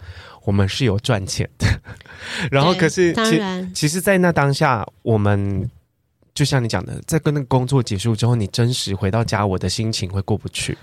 [0.44, 1.66] 我们是有赚钱的。
[2.52, 5.68] 然后可是其实其实，在那当下，我们
[6.36, 10.78] 就像你讲的，在跟那个工作结束之后，你真实回到家，我的心情会过不去。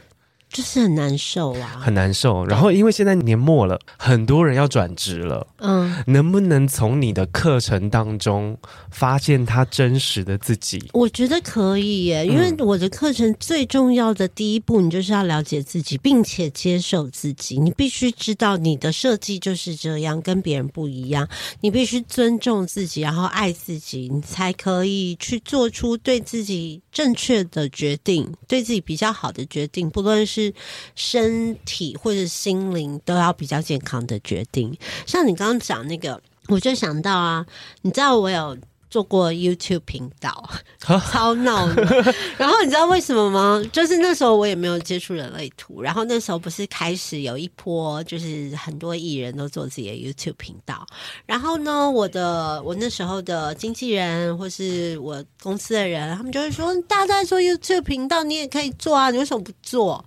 [0.50, 2.44] 就是很难受啊，很难受。
[2.46, 8.56] 然后因为现在年末了，很多人要转职了，嗯，能不能从你的课程当中
[8.90, 10.82] 发现他真实的自己？
[10.94, 17.58] 我觉得可以耶，因为我的课程最重要的第一步，你就是要了解自己，并且接受自己。
[17.58, 21.28] 你必须知道你的设计就是这样，跟别人不一样。
[21.60, 30.37] 你必须尊重自己，然后爱自己，你才可以去做出对自己正确的决定，对自己比较好的决定，不论是。
[30.38, 30.54] 是
[30.94, 34.76] 身体或者心灵都要比较健康的决定。
[35.06, 37.44] 像你刚刚讲那个，我就想到啊，
[37.82, 38.56] 你知道我有
[38.90, 40.48] 做过 YouTube 频道，
[41.10, 41.84] 超闹的。
[42.38, 43.62] 然后你知道为什么吗？
[43.72, 50.86] 就是那时候我也没有接触人类图，然后那时候不是开始有一波，就是很多艺人都做自己的 YouTube 频道。
[51.26, 60.04] 然后呢，我的我那时候的经纪人或是我公司的人，他们就会说，大家都在做 YouTube 频道，你也可以做啊，你为什么不做？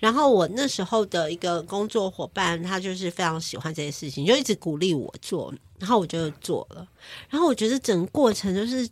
[0.00, 6.88] 然后我那时候的一个工作伙伴，他就是非常喜欢这件事情，就一直鼓励我做，然后我就做了。
[7.28, 8.88] 然后我觉得整个过程就是，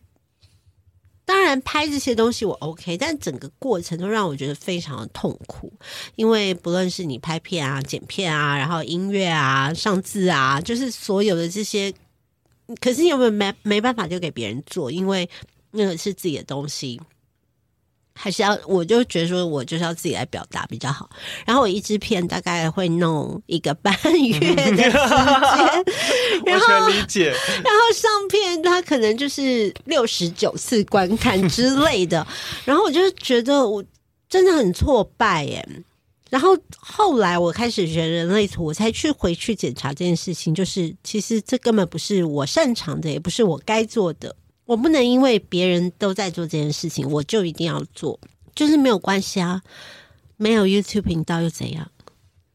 [1.25, 5.73] 当然拍这些东西我 OK，但整个过程都让我觉得非常的痛苦，
[6.15, 11.93] 因为不论是你拍片啊、剪片啊，然后音乐啊、上字啊，就是所有的这些，
[12.81, 15.29] 可是你有没有没没办法就给别人做，因为
[15.71, 17.01] 那个是自己的东西。
[18.21, 21.09] 还是要，我就觉得说，我就是要自己来表达比较好。
[21.47, 24.91] 然后我一支片大概会弄一个半月的时间，
[26.45, 27.31] 然后理解。
[27.31, 32.27] 然后上片它可能就是六十九次观看之类的。
[32.65, 33.85] 然后我就觉得我
[34.29, 35.67] 真的很挫败耶。
[36.29, 44.35] 然后后来我开始学人类图，我才去回去检查这件事情，就是其实这根本不是我擅长的，也不是我该做的。
[44.69, 48.21] 我不能因为别人都在做这件事情，我就一定要做，
[48.55, 49.63] 就是没有关系啊。
[50.37, 51.91] 没有 YouTube 频道又怎样？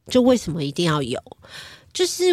[0.05, 1.19] 就为什么一定要有？
[1.91, 2.25] 就是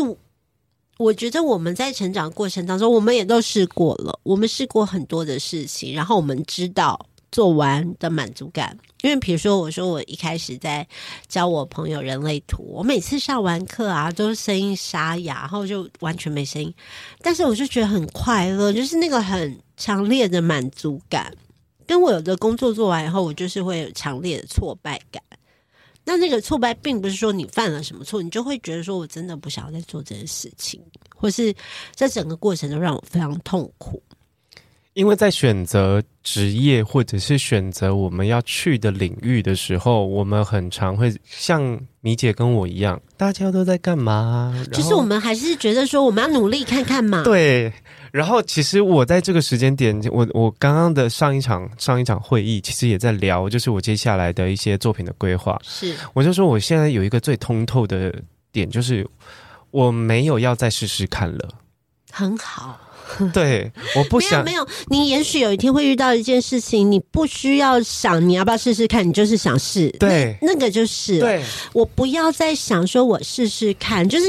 [0.98, 8.76] 我觉得我们在成长过程当中，我们也都试过了，我们试过很多的事情，然后我们知道做完的满足感。
[9.02, 10.86] 因为比如说，我说我一开始在
[11.28, 16.72] 教我朋友人类图，我每次上完课啊，都声音沙哑，然后就完全没声音，
[17.22, 21.32] 但是我就觉得很快乐，就是那个很强烈的满足感。
[21.86, 25.22] 跟我有的工作做完以后，我就是会有强烈的挫败感。
[26.04, 30.80] 那那个挫败并不是说你犯了什么错，你就会觉得说我真的不想要再做这件事情，
[31.14, 31.54] 或是
[31.94, 34.02] 这整个过程都让我非常痛苦。
[34.94, 44.52] 因为在选择职业或者是选择我们要去的领域的时候，我们很常会像米姐跟我一样，大家都在干嘛？
[44.72, 47.22] 就是我们还是觉得说我们要努力看看嘛。
[47.22, 47.72] 对。
[48.10, 55.56] 然后其实我在这个时间点，我我刚刚的上一场上一场会议，其实也在聊，就是我接下来的一些作品的规划。
[55.62, 58.12] 是，我就说我现在有一个最通透的
[58.50, 59.08] 点，就是
[59.70, 61.48] 我没有要再试试看了。
[62.10, 62.76] 很好。
[63.32, 71.42] 对，我不想没有，没有，你也许有一天会遇到一件事情，你不需要想你要不要试试看，你就是想试，对，那，那个就是，对，
[71.72, 74.26] 我不要再想说我试试看，就是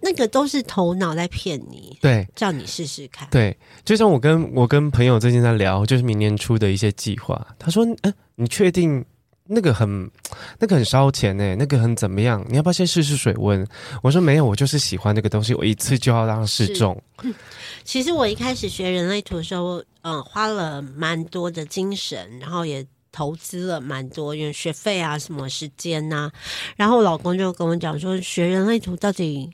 [0.00, 9.04] 那个都是头脑在骗你，对，叫你试试看，对，就像我跟我跟朋友最近在聊，就是明年初的一些计划，他说，嗯，你确定？
[9.44, 10.10] 那个很，
[10.58, 12.44] 那个很烧钱诶，那个很怎么样？
[12.48, 13.66] 你要不要先试试水温？
[14.02, 17.00] 我说没有，我就是喜欢那个东西，我一次就要让它试中。
[17.84, 26.32] 其实我一开始学人类图的时候，嗯，花了蛮多的精神，然后也投资了蛮多，因为学费啊、什么时间呐、啊。
[26.76, 29.50] 然后我老公就跟我讲说，学人类图到底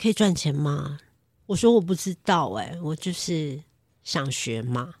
[0.00, 0.98] 可以赚钱吗？
[1.46, 3.60] 我说我不知道哎，我就是
[4.04, 4.94] 想学嘛，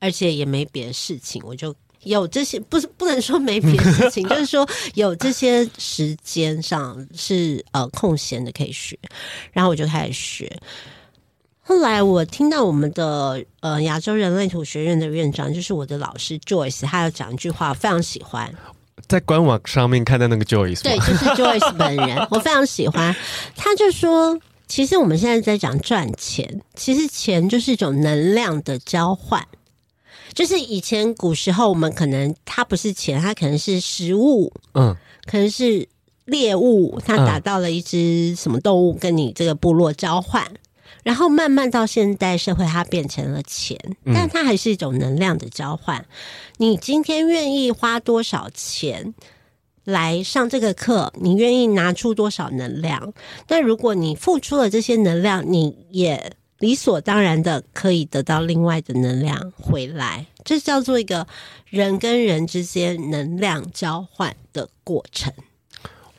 [0.00, 1.74] 而且也没别的事情，我就。
[2.06, 8.98] 有这些不是不能说没别的事情， 就是说有这些时间上是呃空闲的可以学，
[9.52, 10.56] 然后我就开始学。
[11.60, 18.54] 后来我听到我们的呃亚洲人类图学院的院长，就是我的老师 Joyce，他要讲一句话，我非常喜欢。
[19.08, 23.14] 在官网上面看到那个 Joyce，对，就是 Joyce 本人，我非常喜欢。
[23.56, 24.38] 他就说，
[24.68, 29.44] 其实我们现在在讲赚钱，其实钱就是一种能量的交换。
[30.36, 35.88] 就是以前古时候，我们可能它不是钱，它可能是食物，嗯，可能是
[36.26, 40.58] 猎物，它打到了一只什么动物，跟你这个部落交换，嗯，
[41.04, 46.04] 然后慢慢到现代社会，它变成了钱，但它还是一种能量的交换。
[46.58, 49.14] 你今天愿意花多少钱
[49.84, 51.14] 来上这个课？
[51.18, 53.14] 你愿意拿出多少能量？
[53.46, 56.34] 但如果你付出了这些能量，你也。
[56.58, 61.26] 理所当然的可以得到另外的能量回来，这叫做一个
[61.66, 65.32] 人跟人之间能量交换的过程。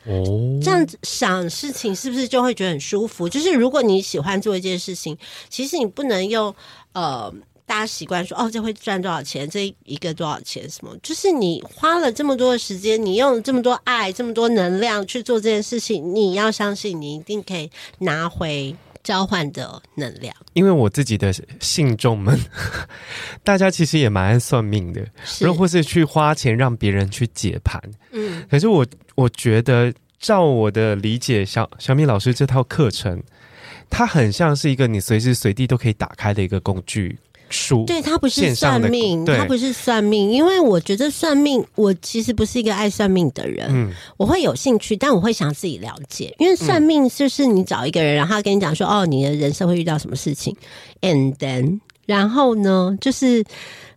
[0.04, 0.24] 哦，
[0.62, 3.28] 这样子想事情是不是就会觉得很舒服？
[3.28, 5.18] 就是如果你喜欢做一件事情，
[5.50, 6.54] 其实你不能用
[6.92, 7.30] 呃
[7.66, 10.96] 大家习惯说哦，这会赚多少钱，这一个多少钱什么？
[11.02, 18.74] 就是你花了这么多的时间，你用这么多爱、这么多能量去做这件事情，你要相信你一定可以拿回。
[19.08, 22.38] 交换的能量，因为我自己的信众们，
[23.42, 25.00] 大家其实也蛮爱算命的，
[25.40, 27.82] 然后或是去花钱让别人去解盘。
[28.12, 33.22] 嗯，可是我我觉得，照我的理解，小小米老师这套课程，
[33.88, 37.18] 它很像是一个你随时随地都可以打开的一个工具。
[37.50, 43.68] 书对，他不是算命，他不是算命，因为我觉得算命，我其实不是一个爱算命的人。
[43.70, 50.54] 嗯，我会有兴趣，但我会想自己了解，因为算命就是你找一个人，然后他跟你讲说，哦，你的人生会遇到什么事情
[51.00, 53.44] ，and then，然后呢，就是，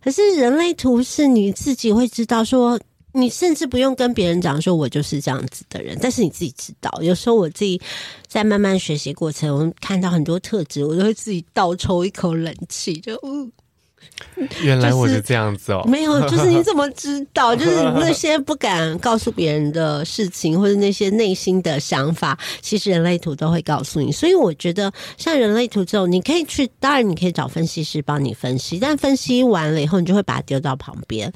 [0.02, 2.78] 可是人类图是你自己会知道说。
[3.12, 6.90] 你甚至不用跟别人讲说，我就是这样子的人，但是你自己知道。
[7.02, 7.80] 有时候我自己
[8.26, 13.52] 在慢慢学习过程，我看到很多特质，我都会自己倒抽一口冷气，就嗯，
[14.62, 15.84] 原来我是这样子哦。
[15.86, 17.54] 没有，就是你 怎么知道？
[17.54, 24.10] 就是那些不敢告诉别人的事情，或者那些内心的想法，其实人类图都会告诉你。
[24.10, 31.32] 所以我觉得，像人类图这种，你可以去，当然你可以找分析师帮你分析，但分析完了以后，你就会把它丢到旁边。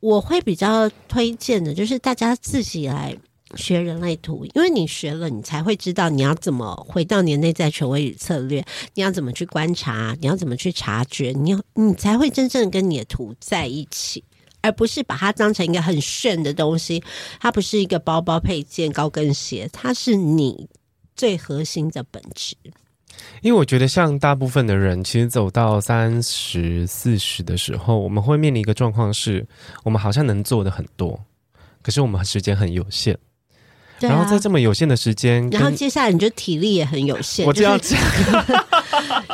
[0.00, 3.16] 我会比较推荐的，就是大家自己来
[3.54, 14.22] 学人类图，因为你学了，你才会知道你要怎么回到你的内在权威与策略，你要怎么去观察，你要怎么去察觉，你要你才会真正跟你的图在一起，
[14.60, 17.02] 而不是把它当成一个很炫的东西。
[17.40, 20.68] 它不是一个包包配件、高跟鞋，它是你
[21.14, 22.54] 最核心的本质。
[23.42, 29.46] 因为我觉得，像大部分的人，其实走到三十四十的时候，我们会面临一个状况是，
[29.84, 31.18] 我们好像能做的很多，
[31.82, 33.16] 可是我们时间很有限。
[33.98, 37.46] 啊、然后在这么有限的时间，然后接下来你就体力也很有限。
[37.46, 37.98] 我这样讲，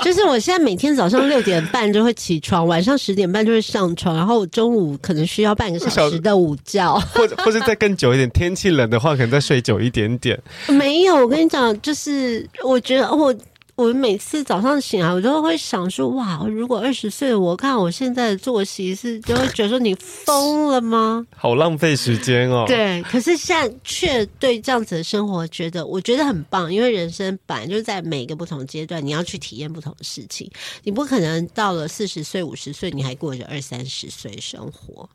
[0.05, 8.31] 就是我现在每天早上六点半就会起床，晚上十点半就会上床，然后我中午可能需要半个小时的午觉，或者或者再更久一点。
[8.31, 10.41] 天气冷的话，可能再睡久一点点。
[10.69, 13.35] 没有，我跟你讲，就是我觉得我。
[13.75, 21.27] 我每次早上醒来，我都会想说：哇，如果二十岁，我看我现在的作息是，就会觉得说你疯了吗？
[21.35, 22.65] 好浪费时间哦。
[22.67, 30.51] 对，可是现在却对这样子的生活觉得，我觉得很棒，因为人生本来就是在每个不同阶段，你要去体验不同的事情，
[30.85, 35.09] 你不可能到了四十岁、五十岁，你还过着二三十岁生活。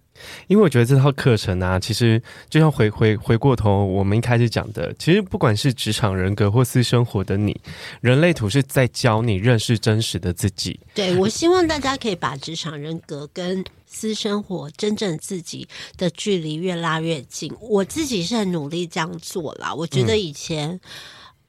[0.47, 7.59] 因为我觉得这套课程啊，其实就像回回回过头，我们一开始讲的，其实不管是职场人格或私生活的你，
[8.01, 10.79] 人类图是在教你认识真实的自己。
[10.93, 15.67] 对，我希望大家可以把职场人格跟私生活真正自己
[15.97, 17.53] 的距离越拉越近。
[17.59, 19.73] 我自己是很努力这样做啦。
[19.73, 20.79] 我觉得以前。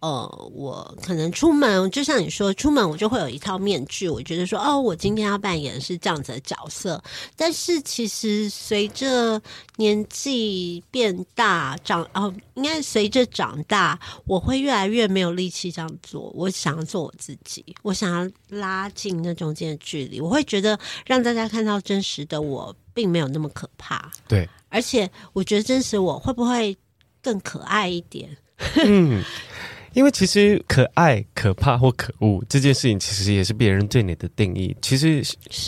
[0.00, 7.02] 呃，我可能出门，就像你说，出门我就会有一套面具，我觉得说，哦，我今天要扮演的是这样子的角色。
[7.34, 9.42] 但是其实随着
[9.74, 16.30] 年纪变大，长哦，应该随着长大，我会越来越没有力气这样做。
[16.34, 20.20] 我想要做我自己，我想要拉近那中间的距离。
[20.20, 24.12] 我会觉得让大家看到真实的我，并没有那么可怕。
[24.28, 26.76] 对，而且我觉得真实我会不会
[27.20, 28.36] 更可爱一点？
[28.86, 29.24] 嗯。
[29.94, 34.76] 因为其实可爱、可怕或可恶这件事情，其实也是别人对你的定义。
[34.80, 35.22] 其实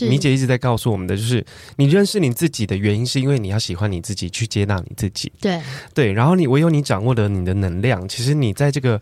[0.08, 1.44] 米姐一直在告诉我们的，就是
[1.76, 5.32] 你认识你自己的原因，是因为你要喜欢你自己，去接纳你自己。
[5.40, 5.60] 对
[5.94, 9.00] 对，然后你唯有你掌握了你的能量，其实你在这个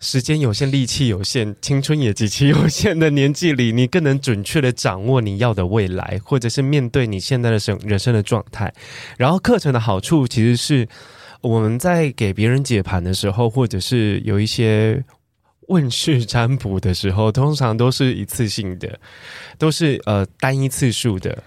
[0.00, 8.72] 时间有限、力气有限、青春也极其有限的年纪里，你更能准确的掌握你要的未来，或者是面对你现在的生人生的状态。
[9.18, 10.88] 然后课程的好处其实是。
[11.44, 15.04] 我们在给别人解盘的时候，或者是有一些
[15.68, 18.98] 问事占卜的时候，通常都是一次性的，
[19.58, 21.44] 都是呃单一次数的。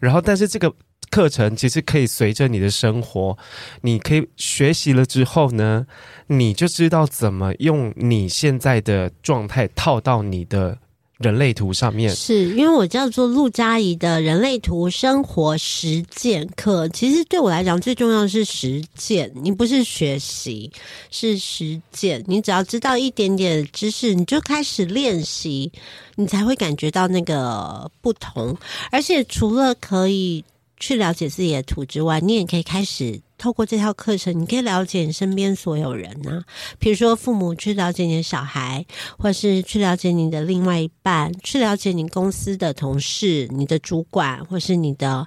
[0.00, 0.70] 然后，但是这个
[1.10, 3.38] 课程其实可以随着你的生活，
[3.80, 5.86] 你可以学习了之后呢，
[6.26, 10.78] 你就知道怎么用你现在的状态套到你的。
[11.18, 19.32] 人类图上面是因为我叫做陆佳怡的人类图生活实践课，其实对我来讲最重要的是实践。
[19.34, 20.70] 你不是学习，
[21.10, 22.24] 是实践。
[22.28, 25.72] 你只要知道一点点知识，你就开始练习，
[26.14, 28.56] 你才会感觉到那个不同。
[28.92, 30.44] 而且除了可以
[30.78, 33.20] 去了解自己的图之外，你也可以开始。
[33.38, 36.44] 透过这套课程，你可以了解你身边所有人啊，
[36.78, 38.84] 比如说父母去了解你的小孩，
[39.16, 45.26] 或是去了解你的另外一半，去了解你公司的同事、你的主管，或是你的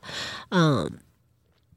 [0.50, 0.92] 嗯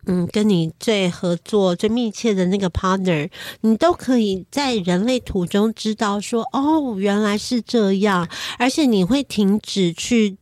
[0.07, 3.31] 嗯，跟你最合作最密切的那个 partner，
[3.63, 8.29] 你都可以在人类途中知道说，哦，原来是这样，
[8.59, 10.37] 而且你会停止去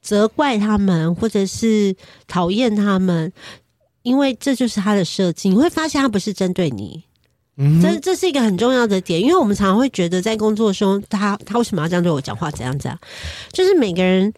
[0.00, 1.94] 责怪他们，或者是
[2.26, 3.32] 讨厌他们。
[4.06, 7.02] 因为这就是他的设计，你会发现他不是针对你，
[7.56, 9.20] 嗯，这这是一个很重要的点。
[9.20, 12.48] 因为我们常常会觉得在工作中，他他为什么要这样对我讲话？
[12.52, 12.96] 怎样怎样？
[13.50, 14.32] 就是每个人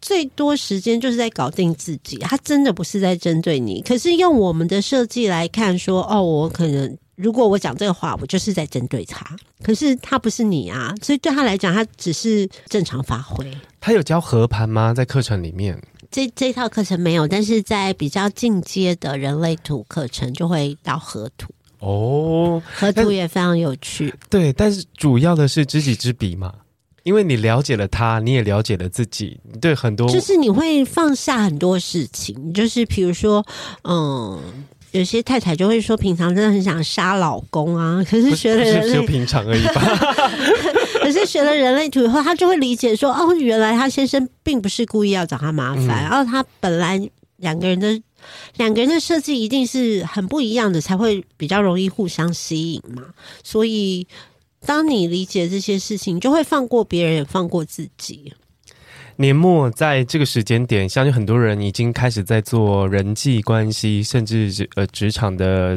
[0.00, 3.82] 最多时间就是在搞定自己，他真的不是在针对你。
[3.82, 9.36] 可是用我们的设计来看，说哦，我可能如果我讲这个话，我就是在针对他。
[9.62, 13.46] 可是他不是你啊，所以对他来讲，他只是正常发挥。
[13.78, 14.94] 他有教和盘吗？
[14.94, 15.78] 在课程里面？
[16.10, 24.12] 这这套课程没有，但是在比较进阶的人类图课程就会到河图哦，河图也非常有趣。
[24.28, 26.52] 对，但是主要的是知己知彼嘛，
[27.04, 33.46] 因为你了解了他，你也了解了自己，对很多就是你会放下很多事情，就是比如说，
[33.84, 34.38] 嗯，
[34.90, 39.80] 有些太太就会说，平常真的很想杀老公啊，可是学了人就平常而已吧。
[41.12, 48.00] 可是学了人类图以后，他就会理解说：“哦，原来他先生并不是故意要找他麻烦，然后他本来两个人的
[48.56, 53.02] 两个人的设计一定是很不一样的，才会比较容易互相吸引嘛。
[53.42, 54.06] 所以，
[54.64, 58.32] 当你理解这些事情，就会放过别人，也放过自己。
[59.16, 65.76] 年末在这个时间点，相信很多人已经开始在做人际关系，甚至是呃职场的。”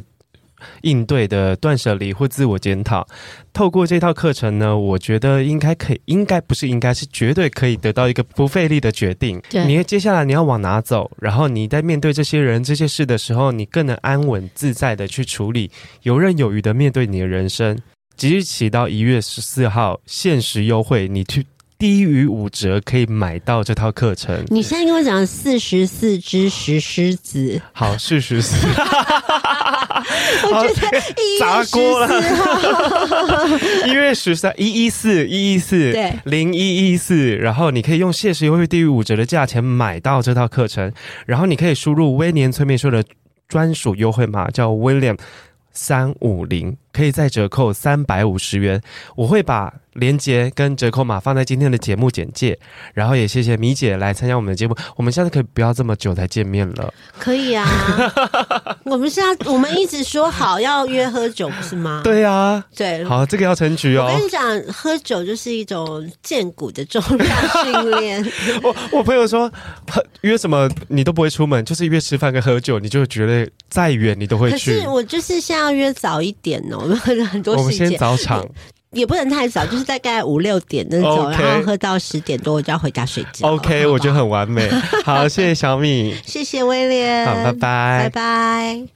[0.81, 3.07] 应对的断舍离或自我检讨，
[3.51, 9.41] 透过这套课程呢，我觉得应该可以，应该不是应该是绝对可以得到一个不费力的决定。
[9.49, 11.09] 对，你接下来你要往哪走？
[11.19, 15.69] 然后你在面对这些人、这些事的时候，你更能安稳自在的去处理，
[16.03, 17.77] 游刃有余的面对你的人生。
[18.15, 21.45] 即日起到一月十四号，限时优惠，你去。
[21.77, 24.43] 低于五折可以买到这套课程。
[24.47, 28.55] 你现在跟我讲四十四只石狮子，好，四十四。
[30.45, 31.65] 我觉得一月十
[33.75, 37.35] 四，一月十三，一一四，一一四，对，零一一四。
[37.35, 40.91] 然后你可以用限时优惠低于五折的价钱买到这套课程，
[41.25, 43.03] 然后你可以输入威廉催眠术的
[43.47, 45.17] 专属优惠码，叫 William
[45.71, 48.81] 三五零，可以再折扣三百五十元。
[49.17, 49.73] 我会把。
[49.93, 52.57] 链接跟折扣码放在今天的节目简介，
[52.95, 54.75] 然后也谢谢米姐来参加我们的节目。
[54.95, 56.91] 我们下次可以不要这么久才见面了。
[57.19, 57.63] 可以啊，
[58.85, 62.01] 我们现在我们一直说好要约喝酒，不是吗？
[62.03, 64.07] 对啊，对，好，这个要成局哦。
[64.09, 67.29] 我跟你讲，喝酒就是一种健骨的重量
[67.63, 68.25] 训练。
[68.63, 69.51] 我我朋友说，
[70.21, 74.73] 约什么你都不会出门，就是约吃饭跟喝酒，你就觉得再远你都会去。
[74.73, 78.45] 可是我就是现在要约早一点哦，很多我们先早场。
[78.91, 83.49] 也不能太早，就是大概五六点那种.然后喝到十点多我就要回家睡觉。
[83.49, 84.69] OK，我觉得很完美。
[85.03, 87.57] 好，谢谢小米，谢谢威廉，好，拜拜，
[88.03, 88.93] 拜拜。